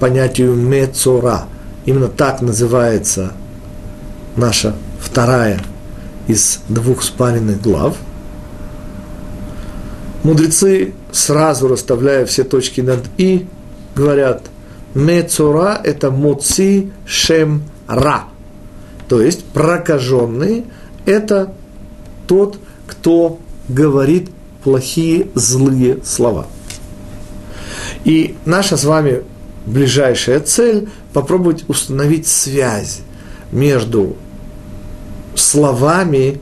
[0.00, 1.44] понятию мецора.
[1.86, 3.32] Именно так называется
[4.36, 5.60] наша вторая
[6.26, 7.96] из двух спаренных глав–
[10.22, 13.46] мудрецы, сразу расставляя все точки над «и»,
[13.94, 14.42] говорят,
[14.94, 18.24] «мецура»– это «моци шем ра»,
[19.08, 20.64] то есть прокаженный–
[21.06, 21.54] это
[22.26, 24.30] тот, кто говорит
[24.62, 26.46] плохие, злые слова.
[28.04, 29.22] И наша с вами
[29.66, 33.00] ближайшая цель– попробовать установить связь
[33.50, 34.16] между
[35.34, 36.40] словами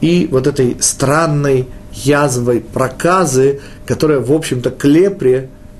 [0.00, 4.84] и вот этой странной язвой проказы, которая, в общем-то, к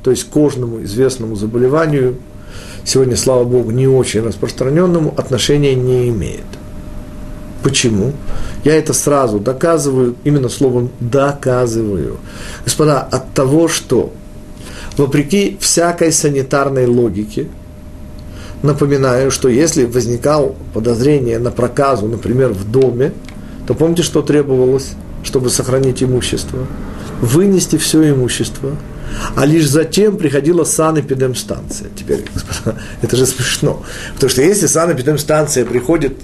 [0.09, 2.17] то есть кожному известному заболеванию,
[2.83, 6.47] сегодня, слава Богу, не очень распространенному, отношения не имеет.
[7.63, 8.15] Почему?
[8.65, 12.17] Я это сразу доказываю, именно словом доказываю.
[12.65, 14.15] Господа, от того, что
[14.97, 17.49] вопреки всякой санитарной логике,
[18.63, 23.13] напоминаю, что если возникало подозрение на проказу, например, в доме,
[23.67, 24.93] то помните, что требовалось?
[25.23, 26.61] чтобы сохранить имущество,
[27.21, 28.77] вынести все имущество,
[29.37, 31.89] а лишь затем приходила санэпидемстанция.
[31.97, 33.83] Теперь, господа, это же смешно.
[34.15, 36.15] Потому что если санэпидемстанция приходит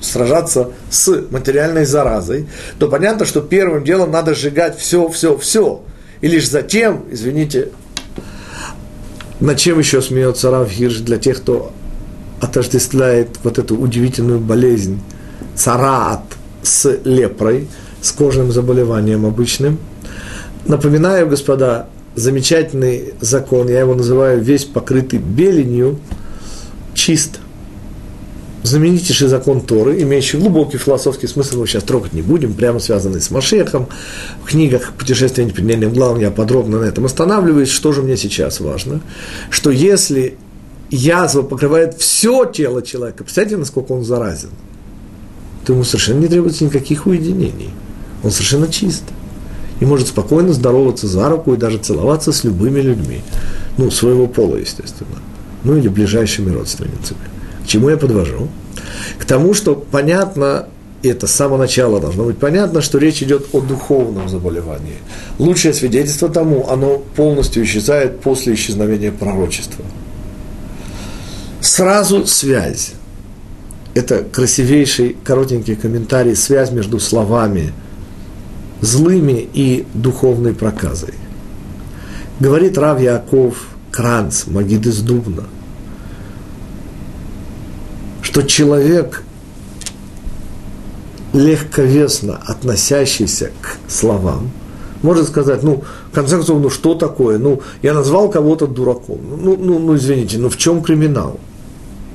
[0.00, 2.46] сражаться с материальной заразой,
[2.78, 5.82] то понятно, что первым делом надо сжигать все, все, все.
[6.20, 7.70] И лишь затем, извините,
[9.40, 11.72] над чем еще смеется Рав Хирш для тех, кто
[12.40, 15.00] отождествляет вот эту удивительную болезнь
[15.54, 16.22] цараат
[16.62, 17.68] с лепрой–
[18.06, 19.78] с кожным заболеванием обычным.
[20.66, 21.86] Напоминаю, господа,
[22.16, 26.00] замечательный закон, я его называю весь покрытый беленью,
[26.94, 27.40] чист.
[28.62, 33.30] Знаменитейший закон Торы, имеющий глубокий философский смысл, мы сейчас трогать не будем, прямо связанный с
[33.30, 33.86] Машехом.
[34.42, 37.68] В книгах «Путешествие непреднельным главным» я подробно на этом останавливаюсь.
[37.68, 39.02] Что же мне сейчас важно?
[39.50, 40.36] Что если
[40.90, 44.50] язва покрывает все тело человека, представьте, насколько он заразен,
[45.64, 47.70] то ему совершенно не требуется никаких уединений–
[48.26, 49.04] он совершенно чист.
[49.80, 53.20] И может спокойно здороваться за руку и даже целоваться с любыми людьми.
[53.76, 55.18] Ну, своего пола, естественно.
[55.64, 57.20] Ну, или ближайшими родственницами.
[57.62, 58.48] К чему я подвожу?
[59.18, 60.68] К тому, что понятно,
[61.02, 64.96] и это с самого начала должно быть понятно, что речь идет о духовном заболевании.
[65.38, 69.84] Лучшее свидетельство тому, оно полностью исчезает после исчезновения пророчества.
[71.60, 72.92] Сразу связь.
[73.94, 77.72] Это красивейший коротенький комментарий, связь между словами–
[78.80, 81.14] злыми и духовной проказой.
[82.40, 85.44] Говорит Рав Яков Кранц, Магид из Дубна,
[88.22, 89.22] что человек,
[91.32, 94.50] легковесно относящийся к словам,
[95.02, 97.38] может сказать, ну, в конце концов, ну что такое?
[97.38, 99.20] Ну, я назвал кого-то дураком.
[99.42, 101.38] Ну, ну, ну, извините, ну в чем криминал?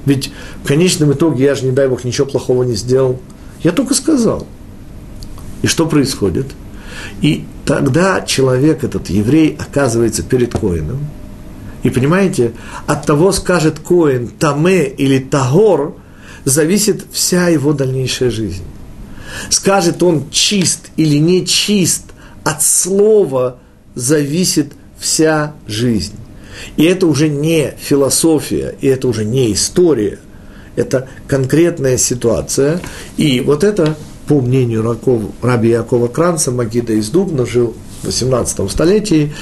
[0.05, 0.31] Ведь
[0.63, 3.19] в конечном итоге я же, не дай бог, ничего плохого не сделал.
[3.63, 4.45] Я только сказал–
[5.61, 6.47] и что происходит?
[7.21, 11.07] И тогда человек, этот еврей, оказывается перед Коином.
[11.83, 12.53] И понимаете,
[12.87, 15.95] от того, скажет Коин Таме или Тагор,
[16.45, 18.63] зависит вся его дальнейшая жизнь.
[19.49, 22.05] Скажет он чист или не чист,
[22.43, 23.57] от слова
[23.95, 26.15] зависит вся жизнь.
[26.77, 30.19] И это уже не философия, и это уже не история,
[30.75, 32.79] это конкретная ситуация.
[33.17, 33.95] И вот это
[34.31, 34.97] по мнению
[35.41, 39.33] раби Якова Кранца, Магида из Дубна, жил в 18 столетии,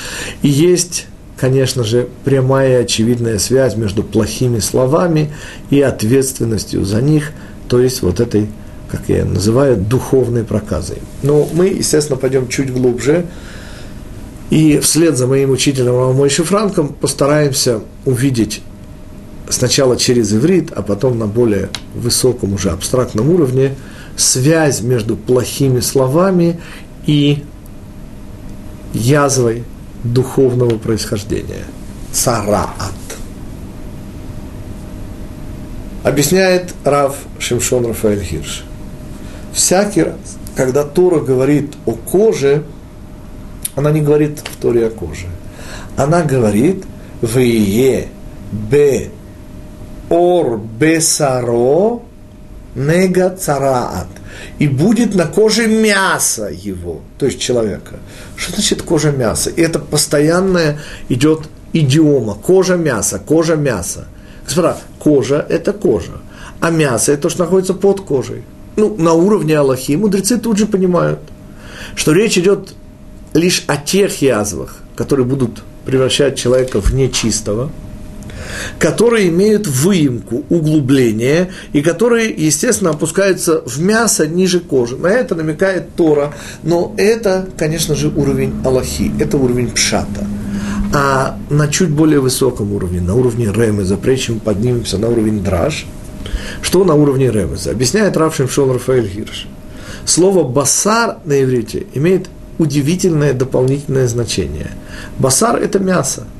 [0.41, 1.05] и есть
[1.37, 5.31] конечно же, прямая очевидная связь между плохими словами
[5.69, 7.33] и ответственностью за них,
[7.67, 8.47] то есть вот этой,
[8.89, 10.97] как я называю, духовной проказой.
[11.21, 13.27] Но мы, естественно, пойдем чуть глубже,
[14.49, 18.63] и вслед за моим учителем Рамой Франком постараемся увидеть
[19.49, 23.75] сначала через иврит, а потом на более высоком уже абстрактном уровне
[24.19, 26.59] связь между плохими словами
[27.05, 27.43] и
[28.93, 29.63] язвой
[30.03, 31.63] духовного происхождения.
[32.11, 32.93] Цараат.
[36.03, 38.63] Объясняет Рав Шимшон Рафаэль Хирш.
[39.53, 42.63] Всякий раз, когда Тора говорит о коже,
[43.75, 45.27] она не говорит в Торе о коже.
[45.97, 46.85] Она говорит
[47.21, 48.07] «Вие
[48.51, 49.11] бе
[50.09, 52.01] ор бесаро
[52.79, 54.07] нега цараат»
[54.57, 57.99] и будет на коже мясо его, то есть человека.
[58.35, 59.49] Что значит кожа мяса?
[59.49, 62.35] И это постоянная идет идиома.
[62.35, 64.07] Кожа мяса, кожа мяса.
[64.45, 66.21] Господа, кожа– это кожа,
[66.59, 68.43] а мясо– это то, что находится под кожей.
[68.77, 71.19] Ну, на уровне Аллахи мудрецы тут же понимают,
[71.95, 72.73] что речь идет
[73.33, 77.71] лишь о тех язвах, которые будут превращать человека в нечистого–
[78.77, 84.97] которые имеют выемку, углубление, и которые, естественно, опускаются в мясо ниже кожи.
[84.97, 86.33] На это намекает Тора,
[86.63, 90.27] но это, конечно же, уровень Аллахи, это уровень Пшата.
[90.93, 95.85] А на чуть более высоком уровне, на уровне Ремеза, прежде чем поднимемся на уровень Драж,
[96.61, 97.71] что на уровне Ремеза?
[97.71, 99.47] Объясняет Рав Шимшон Рафаэль Хирш.
[100.05, 104.71] Слово «басар» на иврите имеет удивительное дополнительное значение.
[105.19, 106.25] Басар– это мясо–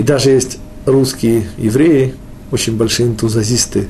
[0.00, 2.14] и даже есть русские евреи,
[2.50, 3.86] очень большие энтузиасты,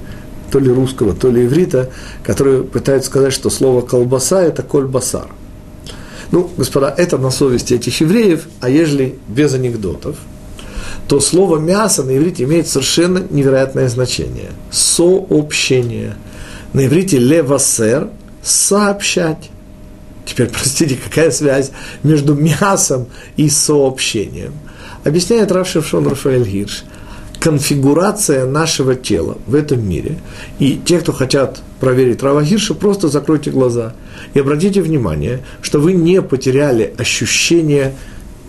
[0.51, 1.91] то ли русского, то ли иврита,
[2.25, 5.29] которые пытаются сказать, что слово колбаса– это кольбасар.
[6.33, 10.17] Ну, господа, это на совести этих евреев, а ежели без анекдотов,
[11.07, 14.51] то слово мясо на иврите имеет совершенно невероятное значение.
[14.73, 16.17] Сообщение.
[16.73, 18.09] На иврите левасер–
[18.43, 19.49] сообщать.
[20.27, 21.71] Теперь, простите, какая связь
[22.03, 23.07] между мясом
[23.37, 24.55] и сообщением–
[25.05, 26.84] Объясняет Рав Шевшон Рафаэль Гирш,
[27.40, 30.18] конфигурация нашего тела в этом мире.
[30.59, 33.94] И те, кто хотят проверить Рава Гирша, просто закройте глаза
[34.34, 37.94] и обратите внимание, что вы не потеряли ощущение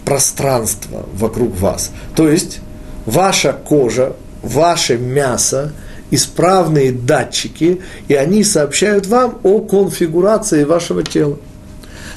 [0.04, 1.92] пространства вокруг вас.
[2.16, 2.60] То есть
[3.06, 5.72] ваша кожа, ваше мясо,
[6.12, 7.80] исправные датчики,
[8.10, 11.38] и они сообщают вам о конфигурации вашего тела.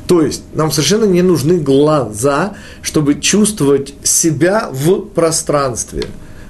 [0.06, 6.04] То есть нам совершенно не нужны глаза, чтобы чувствовать себя в пространстве.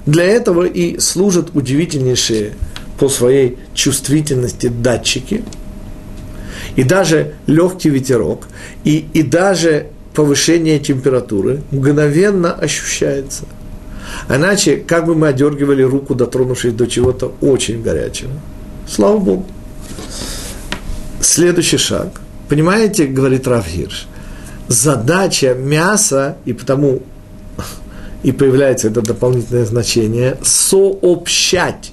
[0.05, 2.53] Для этого и служат удивительнейшие
[2.99, 5.43] по своей чувствительности датчики.
[6.75, 8.47] И даже легкий ветерок,
[8.83, 13.45] и, и даже повышение температуры мгновенно ощущается.
[14.29, 18.31] Иначе, как бы мы одергивали руку, дотронувшись до чего-то очень горячего.
[18.87, 19.45] Слава Богу.
[21.21, 24.07] Следующий шаг– Понимаете, говорит Равгирш,
[24.67, 27.01] задача мяса, и потому
[28.23, 31.91] и появляется это дополнительное значение, сообщать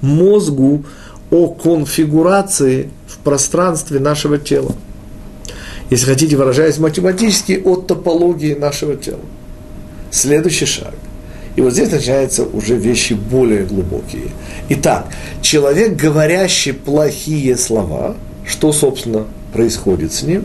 [0.00, 0.84] мозгу
[1.30, 4.74] о конфигурации в пространстве нашего тела.
[5.90, 9.20] Если хотите, выражаясь математически, о топологии нашего тела.
[10.10, 10.94] Следующий шаг.
[11.56, 14.30] И вот здесь начинаются уже вещи более глубокие.
[14.70, 15.08] Итак,
[15.42, 20.44] человек, говорящий плохие слова, что, собственно, происходит с ним,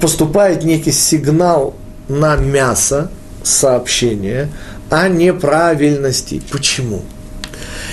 [0.00, 1.74] поступает некий сигнал
[2.08, 3.10] на мясо,
[3.42, 4.50] сообщение
[4.90, 6.40] о неправильности.
[6.52, 7.02] Почему?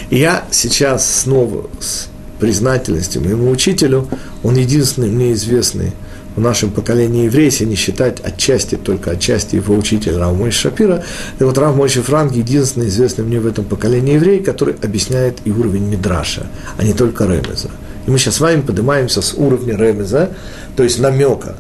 [0.10, 2.08] я сейчас снова с
[2.40, 4.08] признательностью моему учителю,
[4.44, 5.94] он единственный мне известный
[6.36, 11.04] в нашем поколении еврей, если не считать отчасти, только отчасти его учитель Рав Мойши Шапира.
[11.40, 15.52] И вот Рав Мойши Франк единственный известный мне в этом поколении еврей, который объясняет и
[15.52, 16.46] уровень Мидраша,
[16.78, 17.72] а не только Ремеза.
[18.08, 20.32] И мы сейчас с вами поднимаемся с уровня ремеза,
[20.76, 21.56] то есть намека.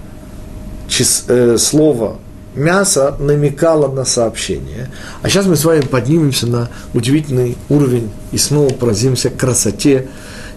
[0.88, 2.18] Чис, э, слово
[2.56, 4.90] мясо намекало на сообщение.
[5.22, 10.08] А сейчас мы с вами поднимемся на удивительный уровень и снова поразимся красоте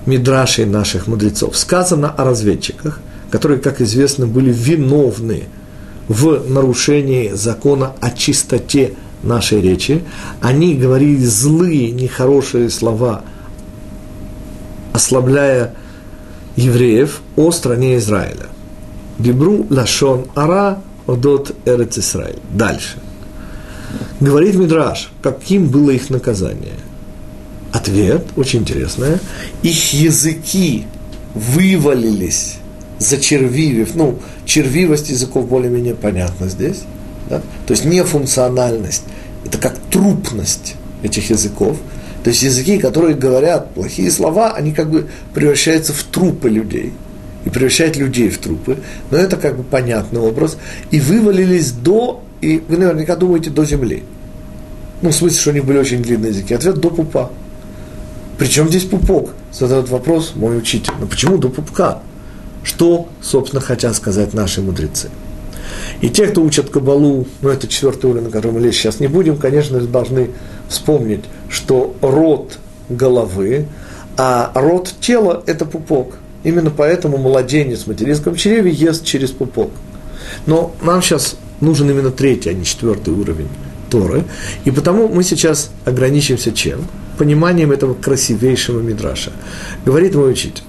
[0.07, 1.57] мидрашей наших мудрецов.
[1.57, 5.45] Сказано о разведчиках, которые, как известно, были виновны
[6.07, 10.05] в нарушении закона о чистоте нашей речи.
[10.41, 13.23] Они говорили злые, нехорошие слова,
[14.93, 15.75] ослабляя
[16.61, 18.47] евреев о стране Израиля.
[19.19, 22.39] Дебру лашон ара одот эрец Израиль.
[22.55, 22.99] Дальше.
[24.21, 26.79] Говорит Мидраш, каким было их наказание.
[27.73, 29.19] Ответ очень интересный.
[29.63, 30.85] Их языки
[31.35, 32.57] вывалились,
[32.99, 33.95] зачервивив.
[33.95, 36.83] Ну, червивость языков более-менее понятна здесь.
[37.29, 37.41] Да?
[37.67, 39.03] То есть нефункциональность.
[39.45, 41.77] Это как трупность этих языков–
[42.23, 46.93] то есть языки, которые говорят плохие слова, они как бы превращаются в трупы людей.
[47.45, 48.79] И превращают людей в трупы.
[49.11, 50.59] Но это как бы понятный образ.
[50.91, 54.03] И вывалились до, и вы наверняка думаете, до земли.
[55.01, 56.53] Ну, в смысле, что у них были очень длинные языки.
[56.53, 57.31] Ответ– до пупа.
[58.37, 59.31] Причем здесь пупок?
[59.53, 60.93] Задает вопрос мой учитель.
[61.01, 62.01] Ну, почему до пупка?
[62.63, 65.09] Что, собственно, хотят сказать наши мудрецы?
[66.03, 69.07] И те, кто учат Кабалу, ну, это четвертый уровень, на котором мы лезть сейчас не
[69.07, 70.31] будем, конечно должны
[70.69, 73.67] вспомнить, что рот головы,
[74.17, 76.15] а рот тела– это пупок.
[76.43, 79.71] Именно поэтому младенец в материнском чреве ест через пупок.
[80.47, 83.49] Но нам сейчас нужен именно третий, а не четвертый уровень
[83.91, 84.25] Торы.
[84.65, 86.87] И потому мы сейчас ограничимся чем?
[87.19, 89.33] Пониманием этого красивейшего мидраша.
[89.85, 90.63] Говорит мой учитель.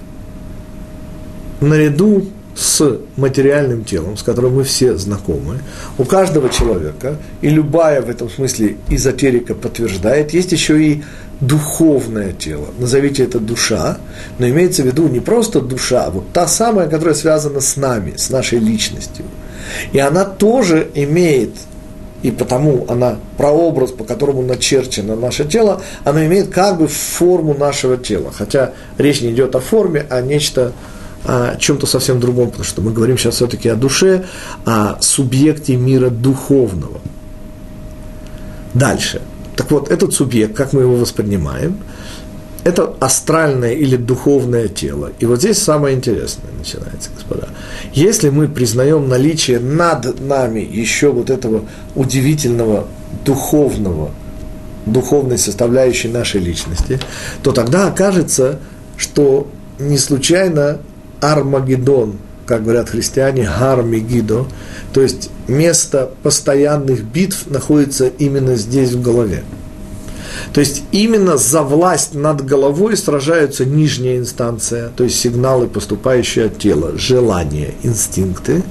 [1.62, 2.26] Наряду
[2.56, 5.60] с материальным телом, с которым мы все знакомы,
[5.98, 11.04] у каждого человека, и любая в этом смысле эзотерика подтверждает, есть еще и
[11.40, 12.68] духовное тело.
[12.78, 13.98] Назовите это душа,
[14.38, 18.14] но имеется в виду не просто душа, а вот та самая, которая связана с нами,
[18.16, 19.26] с нашей личностью.
[19.92, 21.52] И она тоже имеет
[22.22, 27.98] и потому она, прообраз, по которому начерчено наше тело, она имеет как бы форму нашего
[27.98, 28.32] тела.
[28.32, 30.74] Хотя речь не идет о форме, а нечто
[31.26, 34.26] о чем-то совсем другом, потому что мы говорим сейчас все-таки о душе,
[34.66, 37.00] о субъекте мира духовного.
[38.74, 39.22] Дальше.
[39.56, 41.78] Так вот, этот субъект, как мы его воспринимаем,
[42.64, 45.12] это астральное или духовное тело.
[45.20, 47.50] И вот здесь самое интересное начинается, господа.
[47.94, 51.66] Если мы признаем наличие над нами еще вот этого
[51.96, 52.88] удивительного
[53.26, 54.12] духовного,
[54.86, 57.00] духовной составляющей нашей личности,
[57.44, 58.60] то тогда окажется,
[58.98, 59.48] что
[59.80, 60.80] не случайно
[61.22, 64.46] Армагеддон, как говорят христиане, Гармегидо,
[64.94, 69.44] то есть место постоянных битв находится именно здесь в голове.
[70.54, 76.58] То есть именно за власть над головой сражаются нижняя инстанция, то есть сигналы, поступающие от
[76.58, 78.64] тела, желания, инстинкты,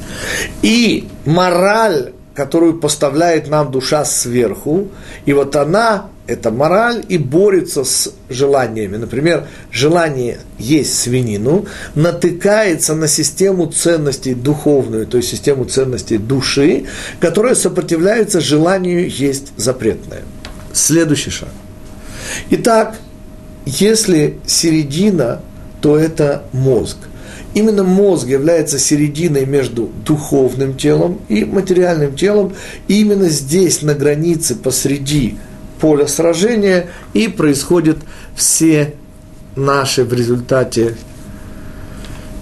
[0.62, 4.88] и мораль, которую поставляет нам душа сверху,
[5.26, 8.96] и вот она это мораль и борется с желаниями.
[8.96, 11.66] Например, желание есть свинину
[11.96, 16.84] натыкается на систему ценностей духовную, то есть систему ценностей души,
[17.18, 20.22] которая сопротивляется желанию есть запретное.
[20.72, 21.48] Следующий шаг.
[22.50, 22.96] Итак,
[23.66, 25.40] если середина,
[25.80, 26.96] то это мозг.
[27.54, 32.52] Именно мозг является серединой между духовным телом и материальным телом.
[32.86, 35.36] И именно здесь, на границе, посреди
[35.80, 37.98] поля сражения, и происходят
[38.34, 38.94] все
[39.56, 40.96] наши в результате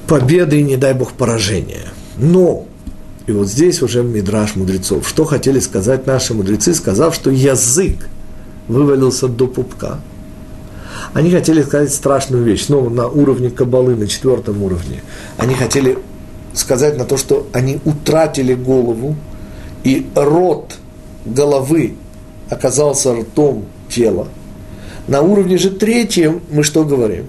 [0.06, 1.86] победы и, не дай бог, поражения.
[2.16, 2.66] Но,
[3.26, 8.08] и вот здесь уже мидраж мудрецов, что хотели сказать наши мудрецы, сказав, что язык
[8.66, 10.00] вывалился до пупка.
[11.14, 15.02] Они хотели сказать страшную вещь, снова на уровне кабалы, на четвертом уровне.
[15.36, 15.98] Они хотели
[16.52, 19.16] сказать на то, что они утратили голову,
[19.84, 20.74] и рот
[21.24, 21.94] головы
[22.50, 24.28] оказался ртом тела.
[25.06, 27.26] На уровне же третьем мы что говорим?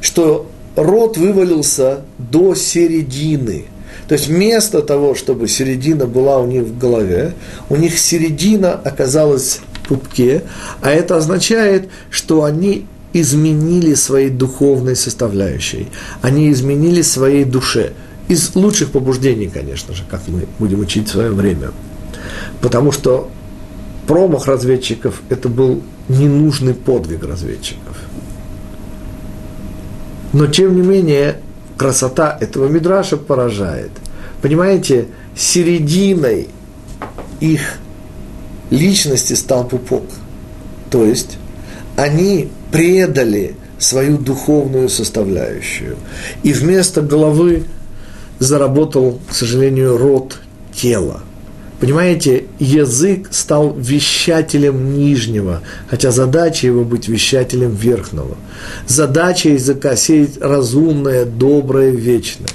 [0.00, 0.46] Что
[0.76, 3.66] рот вывалился до середины.
[4.08, 7.34] То есть вместо того, чтобы середина была у них в голове,
[7.68, 10.42] у них середина оказалась в пупке,
[10.80, 15.88] а это означает, что они изменили своей духовной составляющей,
[16.22, 17.92] они изменили своей душе.
[18.28, 21.72] Из лучших побуждений, конечно же, как мы будем учить в свое время.
[22.60, 23.28] Потому что
[24.10, 27.96] промах разведчиков– это был ненужный подвиг разведчиков.
[30.32, 31.36] Но, тем не менее,
[31.76, 33.92] красота этого мидраша поражает.
[34.42, 35.06] Понимаете,
[35.36, 36.48] серединой
[37.38, 37.78] их
[38.70, 40.02] личности стал пупок.
[40.90, 41.38] То есть
[41.94, 45.96] они предали свою духовную составляющую.
[46.42, 47.62] И вместо головы
[48.40, 50.40] заработал, к сожалению, рот
[50.74, 51.20] тела–
[51.80, 58.36] Понимаете, язык стал вещателем нижнего, хотя задача его быть вещателем верхнего.
[58.86, 62.50] Задача языка сеять разумное, доброе, вечное.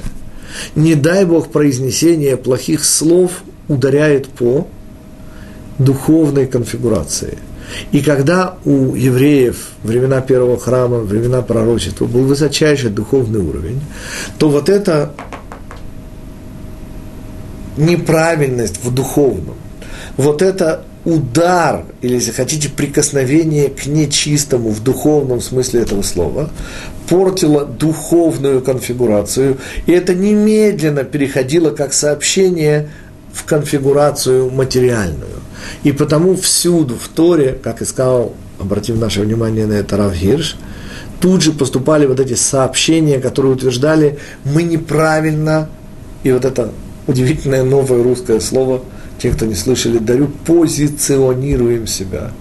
[0.75, 3.31] Не дай Бог произнесение плохих слов
[3.67, 4.67] ударяет по
[5.79, 7.39] духовной конфигурации.
[7.91, 13.81] И когда у евреев времена первого храма, времена пророчества был высочайший духовный уровень,
[14.37, 15.13] то вот это
[17.77, 19.55] неправильность в духовном,
[20.17, 26.49] вот это удар, или, если хотите, прикосновение к нечистому в духовном смысле этого слова,
[27.07, 32.89] портило духовную конфигурацию, и это немедленно переходило как сообщение
[33.31, 35.41] в конфигурацию материальную.
[35.83, 40.57] И потому всюду в Торе, как и сказал, обратив наше внимание на это Рав Гирш,
[41.19, 45.69] тут же поступали вот эти сообщения, которые утверждали, мы неправильно,
[46.23, 46.71] и вот это
[47.07, 48.81] удивительное новое русское слово,
[49.21, 52.31] те, кто не слышали, дарю, позиционируем себя.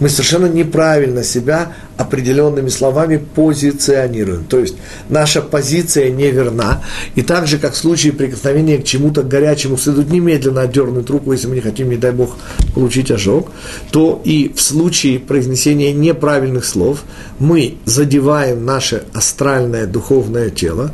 [0.00, 4.44] мы совершенно неправильно себя определенными словами позиционируем.
[4.44, 4.74] То есть
[5.08, 6.82] наша позиция неверна.
[7.14, 11.46] И так же, как в случае прикосновения к чему-то горячему следует немедленно отдернуть руку, если
[11.46, 12.36] мы не хотим, не дай Бог,
[12.74, 13.52] получить ожог,
[13.92, 17.04] то и в случае произнесения неправильных слов
[17.38, 20.92] мы задеваем наше астральное духовное тело,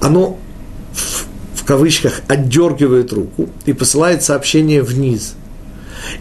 [0.00, 0.38] оно
[1.60, 5.34] в кавычках отдергивает руку и посылает сообщение вниз–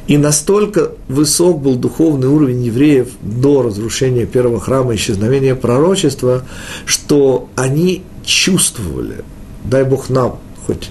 [0.07, 6.45] и настолько высок был духовный уровень евреев до разрушения первого храма, исчезновения пророчества,
[6.85, 9.23] что они чувствовали,
[9.63, 10.89] дай Бог нам хоть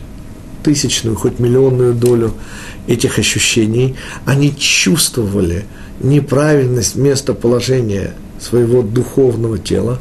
[0.62, 2.32] тысячную, хоть миллионную долю
[2.86, 5.66] этих ощущений, они чувствовали
[6.00, 9.98] неправильность местоположения своего духовного тела.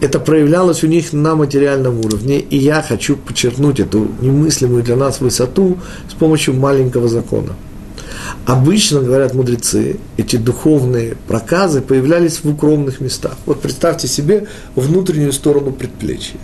[0.00, 5.20] Это проявлялось у них на материальном уровне, и я хочу подчеркнуть эту немыслимую для нас
[5.20, 5.78] высоту
[6.08, 7.52] с помощью маленького закона–
[8.44, 13.36] Обычно, говорят мудрецы, эти духовные проказы появлялись в укромных местах.
[13.44, 16.38] Вот представьте себе внутреннюю сторону предплечья.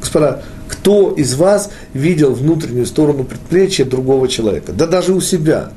[0.00, 4.72] Господа, кто из вас видел внутреннюю сторону предплечья другого человека?
[4.72, 5.72] Да даже у себя.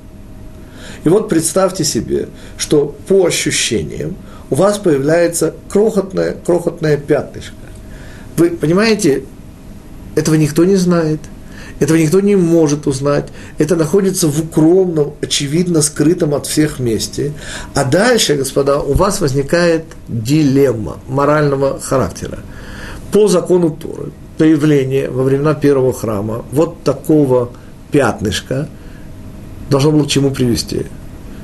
[1.03, 4.15] И вот представьте себе, что по ощущениям
[4.53, 7.55] у вас появляется крохотное, крохотное пятнышко.
[8.37, 9.23] Вы понимаете,
[10.15, 11.19] этого никто не знает–
[11.79, 13.25] этого никто не может узнать.
[13.57, 17.33] Это находится в укромном, очевидно скрытом от всех месте.
[17.73, 22.39] А дальше, господа, у вас возникает дилемма морального характера.
[23.11, 27.51] По закону Торы, появление во времена первого храма вот такого
[27.91, 28.69] пятнышка
[29.69, 30.85] должно было к чему привести?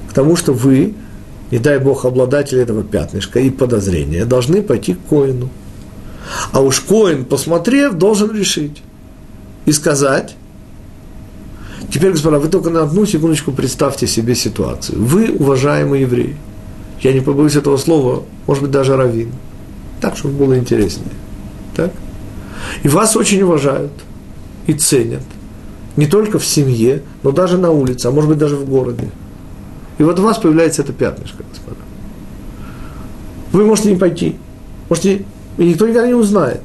[0.09, 0.93] К тому, что вы,
[1.51, 5.49] не дай Бог, обладатели этого пятнышка и подозрения, должны пойти к Коину.
[6.51, 8.83] А уж Коин, посмотрев, должен решить
[9.65, 10.35] и сказать,
[11.91, 15.03] теперь, господа, вы только на одну секундочку представьте себе ситуацию.
[15.03, 16.35] Вы, уважаемый еврей,
[17.01, 19.31] я не побоюсь этого слова, может быть, даже раввин,
[20.01, 21.13] так, чтобы было интереснее.
[21.75, 21.91] Так?
[22.83, 23.91] И вас очень уважают
[24.67, 25.23] и ценят.
[25.95, 29.09] Не только в семье, но даже на улице, а может быть даже в городе.
[29.99, 31.77] И вот у вас появляется это пятнышко, господа.
[33.51, 34.37] Вы можете не пойти,
[34.89, 35.25] можете,
[35.57, 36.61] и никто никогда не узнает.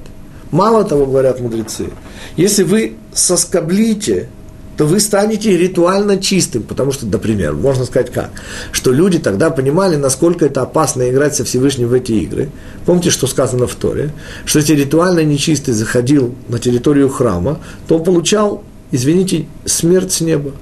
[0.50, 1.90] Мало того, говорят мудрецы,
[2.36, 4.28] если вы соскоблите,
[4.76, 8.30] то вы станете ритуально чистым, потому что, например, можно сказать как,
[8.70, 12.50] что люди тогда понимали, насколько это опасно играть со Всевышним в эти игры.
[12.86, 14.10] Помните, что сказано в Торе?
[14.44, 17.58] Что если ритуально нечистый заходил на территорию храма,
[17.88, 20.52] то он получал, извините, смерть с неба.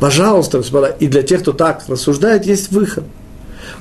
[0.00, 3.04] Пожалуйста, господа, и для тех, кто так рассуждает, есть выход.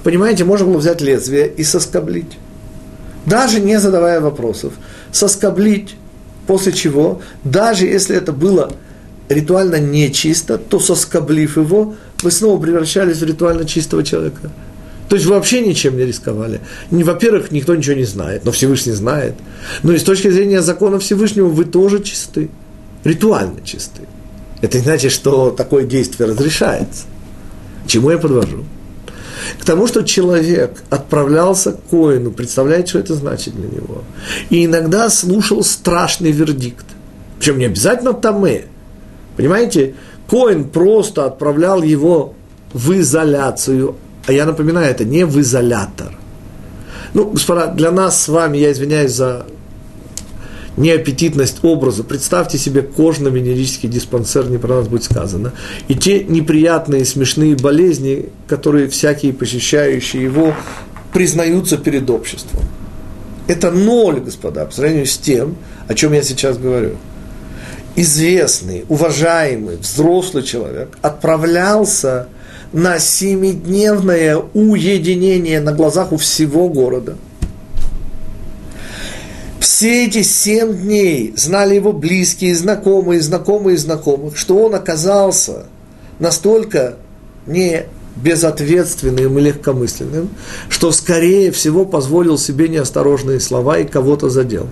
[0.04, 2.38] Понимаете, можно было взять лезвие и соскоблить
[3.26, 4.74] даже не задавая вопросов,
[5.12, 5.96] соскоблить,
[6.48, 8.72] после чего, даже если это было
[9.30, 14.52] ритуально нечисто, то соскоблив его, вы снова превращались в ритуально чистого человека.
[15.10, 16.62] То есть вы вообще ничем не рисковали.
[16.90, 19.36] Во-первых, никто ничего не знает, но Всевышний знает.
[19.84, 22.50] Но и с точки зрения закона Всевышнего вы тоже чисты,
[23.04, 24.02] ритуально чисты.
[24.64, 27.04] Это не значит, что такое действие разрешается.
[27.86, 28.64] Чему я подвожу?
[29.60, 34.04] к тому, что человек отправлялся к Коину, представляете, что это значит для него.
[34.50, 36.86] И иногда слушал страшный вердикт.
[37.38, 38.66] Причем не обязательно Таме.
[39.36, 39.96] Понимаете,
[40.30, 42.36] Коин просто отправлял его
[42.72, 43.96] в изоляцию.
[44.26, 46.18] А я напоминаю, это не в изолятор.
[47.14, 49.46] Ну, господа, для нас с вами, я извиняюсь за
[50.78, 52.04] неаппетитность образа.
[52.04, 55.54] Представьте себе кожно-венерический диспансер, не про нас будет сказано.
[55.88, 60.54] И те неприятные, смешные болезни, которые всякие посещающие его
[61.12, 62.62] признаются перед обществом.
[63.48, 65.56] Это ноль, господа, по сравнению с тем,
[65.88, 66.96] о чем я сейчас говорю.
[67.96, 72.28] Известный, уважаемый, взрослый человек отправлялся
[72.72, 77.18] на семидневное уединение на глазах у всего города–
[79.74, 85.66] все эти семь дней знали его близкие, знакомые, знакомые знакомых, что он оказался
[86.20, 86.98] настолько
[87.48, 90.30] не безответственным и легкомысленным,
[90.70, 94.68] что, скорее всего, позволил себе неосторожные слова и кого-то задел.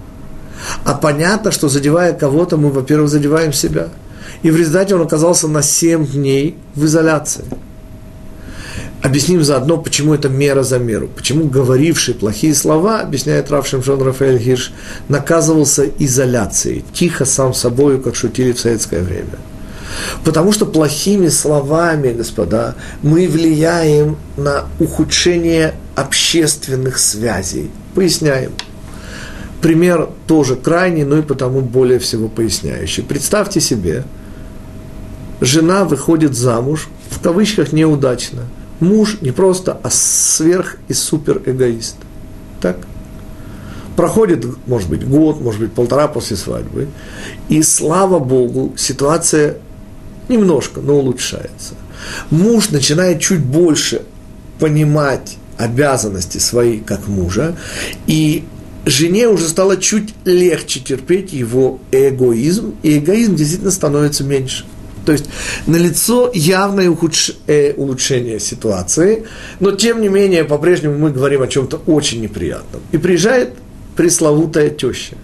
[0.86, 3.90] А понятно, что задевая кого-то, мы, во-первых, задеваем себя.
[4.44, 7.46] И в результате он оказался на семь дней в изоляции–
[9.02, 11.08] Объясним заодно, почему это мера за меру.
[11.08, 14.72] Почему говоривший плохие слова, объясняет Рав Шимшон Рафаэль Хирш,
[15.10, 19.40] наказывался изоляцией, тихо сам собою, как шутили в советское время.
[20.24, 27.72] Потому что плохими словами, господа, мы влияем на ухудшение общественных связей.
[27.96, 28.52] Поясняем.
[29.62, 33.02] Пример тоже крайний, но и потому более всего поясняющий.
[33.02, 34.06] Представьте себе,
[35.42, 38.44] жена выходит замуж, в кавычках неудачно–
[38.82, 41.96] Муж не просто, а сверх и супер эгоист.
[42.60, 42.78] Так?
[43.96, 46.88] Проходит, может быть, год, может быть, полтора после свадьбы,
[47.48, 49.58] и слава Богу, ситуация
[50.30, 51.76] немножко, но улучшается.
[52.32, 54.02] Муж начинает чуть больше
[54.60, 57.56] понимать обязанности свои как мужа,
[58.08, 58.46] и
[58.86, 64.66] жене уже стало чуть легче терпеть его эгоизм, и эгоизм действительно становится меньше.
[65.06, 65.26] То есть
[65.68, 67.32] налицо явное ухудш...
[67.48, 69.26] э, улучшение ситуации,
[69.60, 72.82] но тем не менее по-прежнему мы говорим о чем-то очень неприятном.
[72.92, 73.54] И приезжает
[73.96, 75.16] пресловутая теща,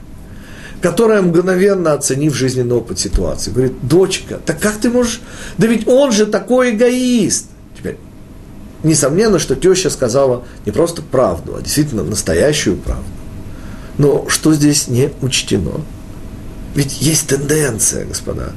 [0.81, 5.21] которая мгновенно оценив жизненный опыт ситуации, говорит, дочка, так как ты можешь,
[5.57, 7.45] да ведь он же такой эгоист.
[7.77, 7.97] Теперь,
[8.83, 13.05] несомненно, что теща сказала не просто правду, а действительно настоящую правду.
[13.97, 15.81] Но что здесь не учтено?
[16.75, 18.51] Ведь есть тенденция, господа.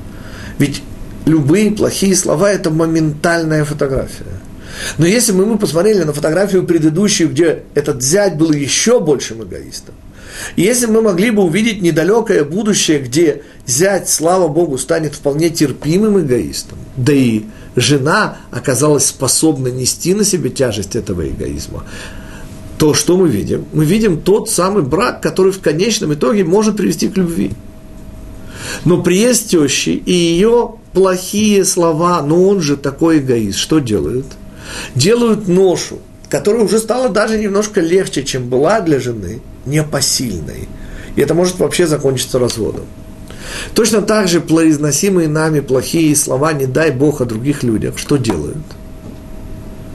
[0.59, 0.83] Ведь
[1.27, 4.27] любые плохие слова– это моментальная фотография.
[4.99, 9.95] Но если бы мы посмотрели на фотографию предыдущую, где этот зять был еще большим эгоистом,
[10.57, 16.79] если мы могли бы увидеть недалекое будущее, где зять, слава Богу, станет вполне терпимым эгоистом,
[16.97, 17.43] да и
[17.77, 21.85] жена оказалась способна нести на себе тяжесть этого эгоизма,
[22.79, 23.67] то что мы видим?
[23.73, 27.53] Мы видим тот самый брак, который в конечном итоге может привести к любви.
[28.85, 34.27] Но приезд тещи и ее плохие слова, но он же такой эгоист, что делают?
[34.95, 35.99] Делают ношу,
[36.29, 40.69] которая уже стала даже немножко легче, чем была для жены, непосильной.
[41.17, 42.85] И это может вообще закончиться разводом.
[43.75, 48.59] Точно так же произносимые нами плохие слова, не дай Бог о других людях, что делают?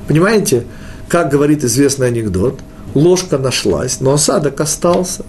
[0.07, 0.65] Понимаете,
[1.07, 2.59] как говорит известный анекдот–
[2.95, 5.23] ложка нашлась, но осадок остался.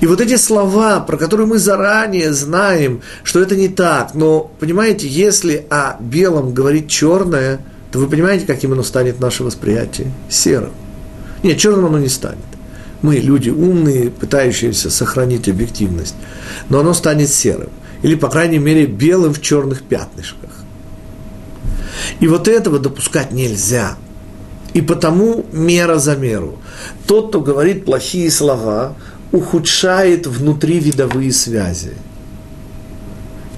[0.00, 5.08] И вот эти слова, про которые мы заранее знаем, что это не так, но, понимаете,
[5.08, 7.60] если о белом говорит черное,
[7.90, 10.12] то вы понимаете, каким оно станет наше восприятие?
[10.28, 10.72] Серым.
[11.42, 12.38] Нет, черным оно не станет.
[13.02, 16.14] Мы люди умные, пытающиеся сохранить объективность,
[16.68, 17.70] но оно станет серым.
[18.02, 20.50] Или, по крайней мере, белым в черных пятнышках.
[22.20, 23.96] И вот этого допускать нельзя–
[24.74, 26.58] и потому мера за меру.
[27.06, 28.94] Тот, кто говорит плохие слова,
[29.32, 31.94] ухудшает внутривидовые связи.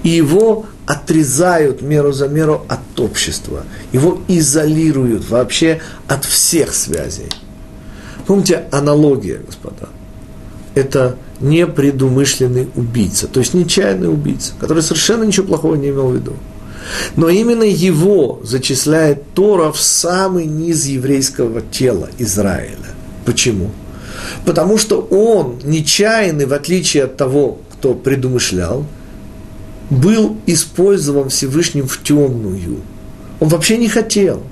[0.03, 3.63] И его отрезают меру за меру от общества.
[3.91, 7.29] Его изолируют вообще от всех связей.
[8.27, 9.89] Помните аналогия, господа?
[10.75, 16.33] Это непредумышленный убийца, то есть нечаянный убийца, который совершенно ничего плохого не имел в виду.
[17.15, 22.75] Но именно его зачисляет Тора в самый низ еврейского тела Израиля.
[23.25, 23.71] Почему?
[24.45, 28.85] Потому что он, нечаянный, в отличие от того, кто предумышлял,
[29.89, 32.81] был использован Всевышним в темную.
[33.39, 34.43] Он вообще не хотел.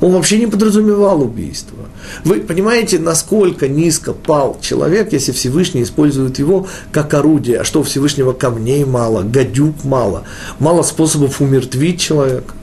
[0.00, 1.76] Он вообще не подразумевал убийство.
[2.24, 7.60] Вы понимаете, насколько низко пал человек, если Всевышний использует его как орудие.
[7.60, 10.24] А что у Всевышнего камней мало, гадюк мало,
[10.58, 12.54] мало способов умертвить человека.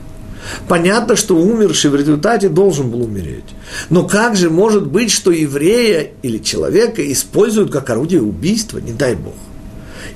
[0.66, 3.44] Понятно, что умерший в результате должен был умереть.
[3.90, 9.14] Но как же может быть, что еврея или человека используют как орудие убийства, не дай
[9.14, 9.34] Бог.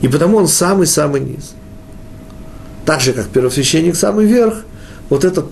[0.01, 1.55] И потому он самый-самый низ.
[2.85, 4.65] Так же, как первосвященник самый верх,
[5.09, 5.47] вот этот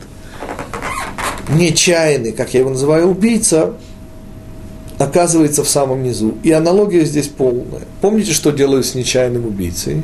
[1.49, 3.75] нечаянный, как я его называю, убийца,
[4.99, 6.35] оказывается в самом низу.
[6.43, 7.83] И аналогия здесь полная.
[8.01, 10.03] Помните, что делают с нечаянным убийцей?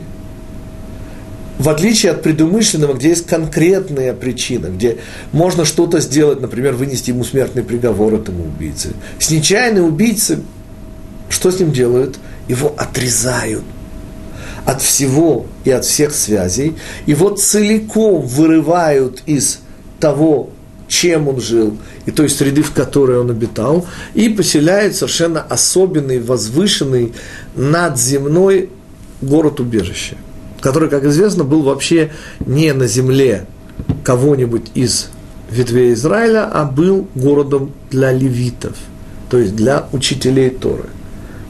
[1.59, 4.99] В отличие от предумышленного, где есть конкретная причина, где
[5.33, 8.91] можно что-то сделать, например, вынести ему смертный приговор этому убийце.
[9.19, 10.39] С нечаянным убийцей,
[11.31, 12.19] что с ним делают?
[12.49, 13.65] Его отрезают
[14.67, 16.75] от всего и от всех связей,
[17.07, 19.61] его целиком вырывают из
[19.99, 20.51] того
[20.89, 27.13] чем он жил, и той среды, в которой он обитал, и поселяет совершенно особенный, возвышенный,
[27.55, 28.71] надземной
[29.21, 30.17] город-убежище,
[30.61, 33.47] который, как известно, был вообще не на земле
[34.05, 35.09] кого-нибудь из
[35.51, 38.77] ветвей Израиля, а был городом для левитов,
[39.31, 40.85] то есть для учителей Торы,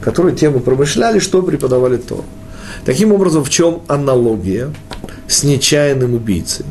[0.01, 2.25] которые тем и промышляли, что преподавали Тору.
[2.85, 4.73] Таким образом, в чем аналогия
[5.27, 6.65] с нечаянным убийцей?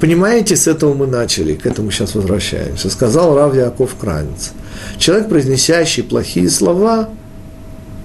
[0.00, 2.88] Понимаете, с этого мы начали, к этому сейчас возвращаемся.
[2.88, 4.52] Сказал Рав Яков Кранец.
[4.98, 7.10] Человек, произнесящий плохие слова,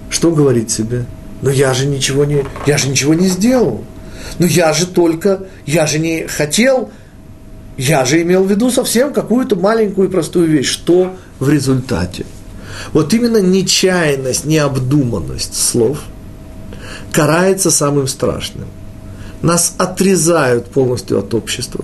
[0.09, 1.05] что говорит себе?
[1.41, 3.83] Ну я же ничего не, я же ничего не сделал.
[4.39, 6.91] Ну я же только, я же не хотел,
[7.77, 10.69] я же имел в виду совсем какую-то маленькую и простую вещь.
[10.69, 12.25] Что в результате?
[12.93, 15.99] Вот именно нечаянность, необдуманность слов
[17.11, 18.67] карается самым страшным–
[19.41, 21.83] нас отрезают полностью от общества.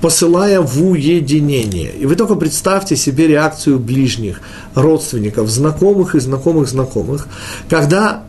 [0.00, 1.92] посылая в уединение.
[1.92, 4.40] И вы только представьте себе реакцию ближних,
[4.74, 7.28] родственников, знакомых и знакомых знакомых,
[7.68, 8.22] когда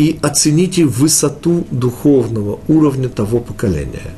[0.00, 4.14] и оцените высоту духовного уровня того поколения.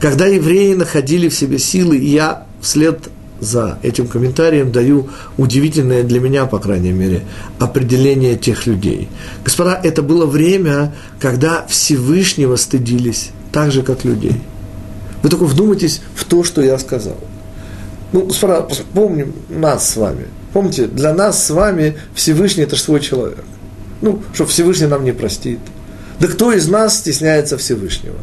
[0.00, 3.10] Когда евреи находили в себе силы, я вслед
[3.40, 7.24] за этим комментарием даю удивительное для меня, по крайней мере,
[7.58, 9.10] определение тех людей.
[9.44, 14.40] Господа, это было время, когда Всевышнего стыдились так же, как людей.
[15.22, 17.18] Вы только вдумайтесь в то, что я сказал.
[18.12, 20.26] Ну, господа, помним нас с вами.
[20.54, 23.44] Помните, для нас с вами Всевышний– это же свой человек.
[24.00, 25.58] Ну, что Всевышний нам не простит.
[26.20, 28.16] Да кто из нас стесняется Всевышнего?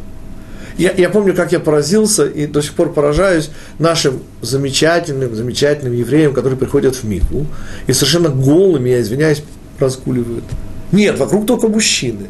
[0.78, 6.34] Я, я помню, как я поразился и до сих пор поражаюсь нашим замечательным, замечательным евреям,
[6.34, 7.46] которые приходят в Микву
[7.86, 9.42] и совершенно голыми, я извиняюсь,
[9.78, 10.44] разгуливают.
[10.92, 12.26] Нет, вокруг только мужчины.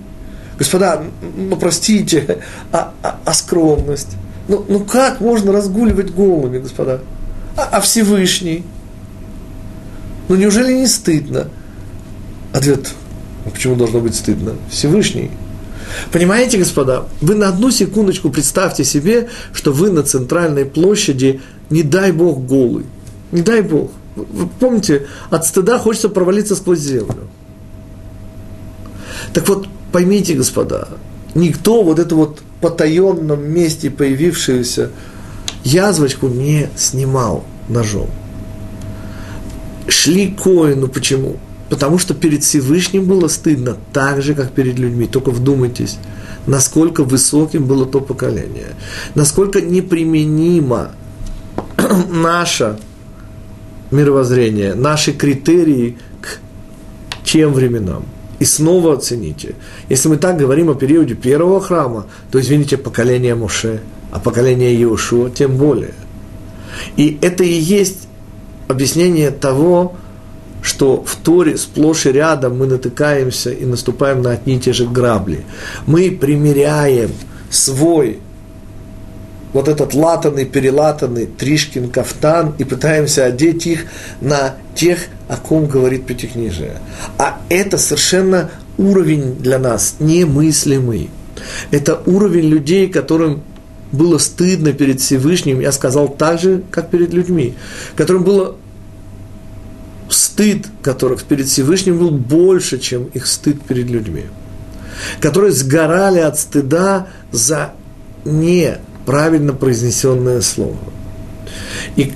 [0.59, 1.03] Господа,
[1.37, 2.39] ну простите,
[2.73, 4.17] а, а, а скромность?
[4.49, 7.01] Ну, ну как можно разгуливать голыми, господа?
[7.57, 8.65] А, а Всевышний?
[10.29, 11.49] Ну неужели не стыдно?
[12.53, 12.93] Ответ,
[13.47, 14.55] а почему должно быть стыдно?
[14.71, 15.31] Всевышний–
[16.13, 21.41] Понимаете, господа, вы на одну секундочку представьте себе, что вы на центральной площади,
[21.71, 22.87] не дай Бог, голый.
[23.33, 23.91] Не дай Бог.
[24.15, 27.29] Вы помните, от стыда хочется провалиться сквозь землю.
[29.33, 30.89] Так вот, поймите, господа,
[31.35, 34.91] никто вот эту вот потаенном месте появившуюся
[35.65, 38.09] язвочку не снимал ножом.
[39.89, 41.37] Шли коину, почему?
[41.69, 45.07] Потому что перед Всевышним было стыдно так же, как перед людьми.
[45.07, 45.99] Только вдумайтесь,
[46.47, 48.77] насколько высоким было то поколение,
[49.15, 50.93] насколько неприменимо
[52.11, 52.79] наше
[53.91, 56.39] мировоззрение, наши критерии к
[57.25, 58.05] тем временам.
[58.39, 59.55] И снова оцените,
[59.89, 63.81] если мы так говорим о периоде первого храма, то, извините, поколение Моше,
[64.13, 65.95] а поколение Иошуа тем более.
[66.97, 68.09] И это и есть
[68.69, 69.97] объяснение того,
[70.63, 74.87] что в Торе сплошь и рядом мы натыкаемся и наступаем на одни и те же
[74.87, 75.45] грабли.
[75.87, 77.11] Мы примеряем
[77.51, 78.21] свой
[79.53, 83.87] вот этот латанный, перелатанный Тришкин кафтан и пытаемся одеть их
[84.21, 84.99] на тех,
[85.29, 86.79] о ком говорит Пятикнижие.
[87.17, 91.11] А это совершенно уровень для нас немыслимый.
[91.71, 93.43] Это уровень людей, которым
[93.93, 97.55] было стыдно перед Всевышним, я сказал так же, как перед людьми,
[97.95, 98.57] которым было
[100.09, 104.25] стыд которых перед Всевышним был больше, чем их стыд перед людьми,
[105.21, 107.73] которые сгорали от стыда за
[108.25, 110.77] неправильно произнесенное слово.
[111.97, 112.13] И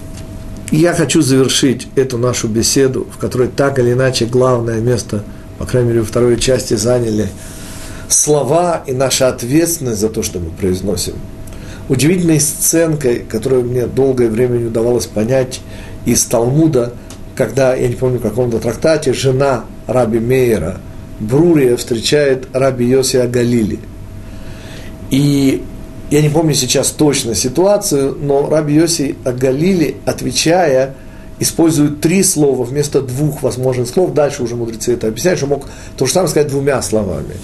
[0.71, 5.25] я хочу завершить эту нашу беседу, в которой так или иначе главное место,
[5.59, 7.29] по крайней мере, во второй части заняли
[8.09, 11.15] слова и наша ответственность за то, что мы произносим.
[11.89, 15.61] Удивительной сценкой, которую мне долгое время не удавалось понять
[16.05, 16.93] из Талмуда–
[17.41, 20.79] когда, я не помню, в каком-то трактате, жена раби Мейера,
[21.21, 23.79] Брурия, встречает раби Йосия Галили.
[25.09, 25.65] И
[26.11, 30.97] я не помню сейчас точно ситуацию, но раби Йоси Галили, отвечая,
[31.39, 34.13] использует три слова вместо двух возможных слов.
[34.13, 35.67] Дальше уже мудрецы это объясняют, что мог
[35.97, 37.37] то же самое сказать двумя словами.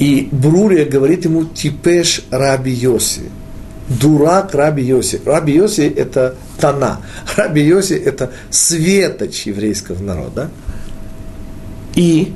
[0.00, 3.30] И Брурия говорит ему «Типеш Раби Йоси»
[3.88, 5.20] дурак Раби Йоси.
[5.24, 7.00] Раби Йоси– это Тана.
[7.36, 10.50] Раби Йоси– это светоч еврейского народа.
[11.94, 12.34] И,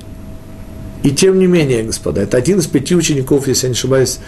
[1.02, 4.18] и тем не менее, господа, это один из пяти учеников, если я не ошибаюсь,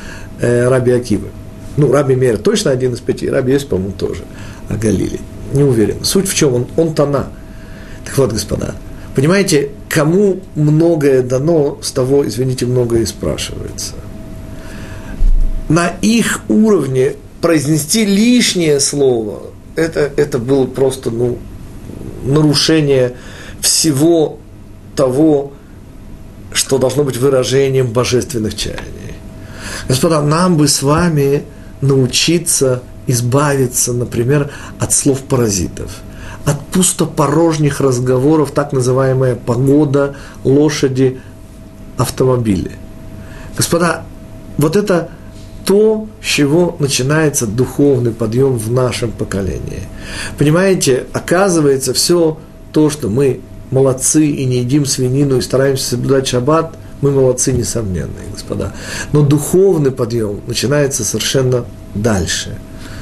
[0.41, 1.29] э, Раби Акивы.
[1.77, 4.23] Ну, Раби Мер точно один из пяти, Раби Йоси, по-моему, тоже.
[4.69, 5.21] А Галили,
[5.53, 6.05] не уверен.
[6.05, 6.55] Суть в чем?
[6.55, 7.29] Он, он Тана.
[8.05, 8.75] Так вот, господа,
[9.17, 13.95] понимаете, кому многое дано, с того, извините, многое и спрашивается–
[15.75, 19.43] на их уровне произнести лишнее слово,
[19.75, 21.39] это, это было просто ну,
[22.23, 23.17] нарушение
[23.61, 24.39] всего
[24.95, 25.53] того,
[26.53, 29.17] что должно быть выражением божественных чаяний.
[29.89, 31.43] Господа, нам бы с вами
[31.81, 35.91] научиться избавиться, например, от слов паразитов,
[36.45, 40.15] от пустопорожних разговоров, так называемая погода,
[40.45, 41.21] лошади,
[41.97, 42.71] автомобили.
[43.57, 44.05] Господа,
[44.57, 45.11] вот это
[45.65, 49.83] то, с чего начинается духовный подъем в нашем поколении.
[50.39, 52.39] Понимаете, оказывается, все
[52.73, 53.41] то, что мы
[53.71, 58.73] молодцы и не едим свинину и стараемся соблюдать шаббат, мы молодцы, несомненные, господа.
[59.13, 62.57] Но духовный подъем начинается совершенно дальше.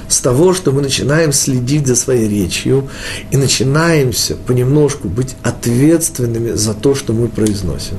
[0.09, 2.89] С того, что мы начинаем следить за своей речью
[3.31, 7.97] и начинаемся понемножку быть ответственными за то, что мы произносим.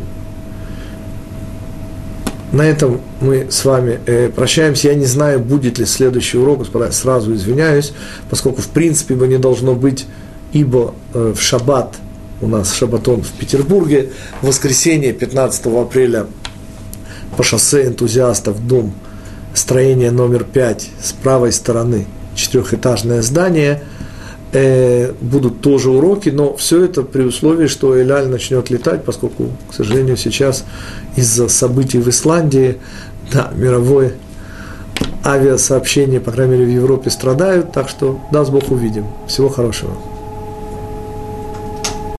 [2.53, 4.89] На этом мы с вами э, прощаемся.
[4.89, 7.93] Я не знаю, будет ли следующий урок, сразу извиняюсь,
[8.29, 10.05] поскольку в принципе его не должно быть,
[10.51, 11.95] ибо э, в шаббат,
[12.41, 16.27] у нас шаббатон в Петербурге, в воскресенье 15 апреля
[17.35, 18.93] по шоссе энтузиастов дом,
[19.55, 23.81] строение номер 5 с правой стороны, четырехэтажное здание–
[24.53, 29.73] э, будут тоже уроки, но все это при условии, что Эляль начнет летать, поскольку, к
[29.73, 30.65] сожалению, сейчас
[31.15, 32.77] из-за событий в Исландии,
[33.31, 34.13] да, мировое
[35.25, 39.05] авиасообщение, по крайней мере, в Европе страдают, так что, даст Бог, увидим.
[39.27, 40.12] Всего хорошего.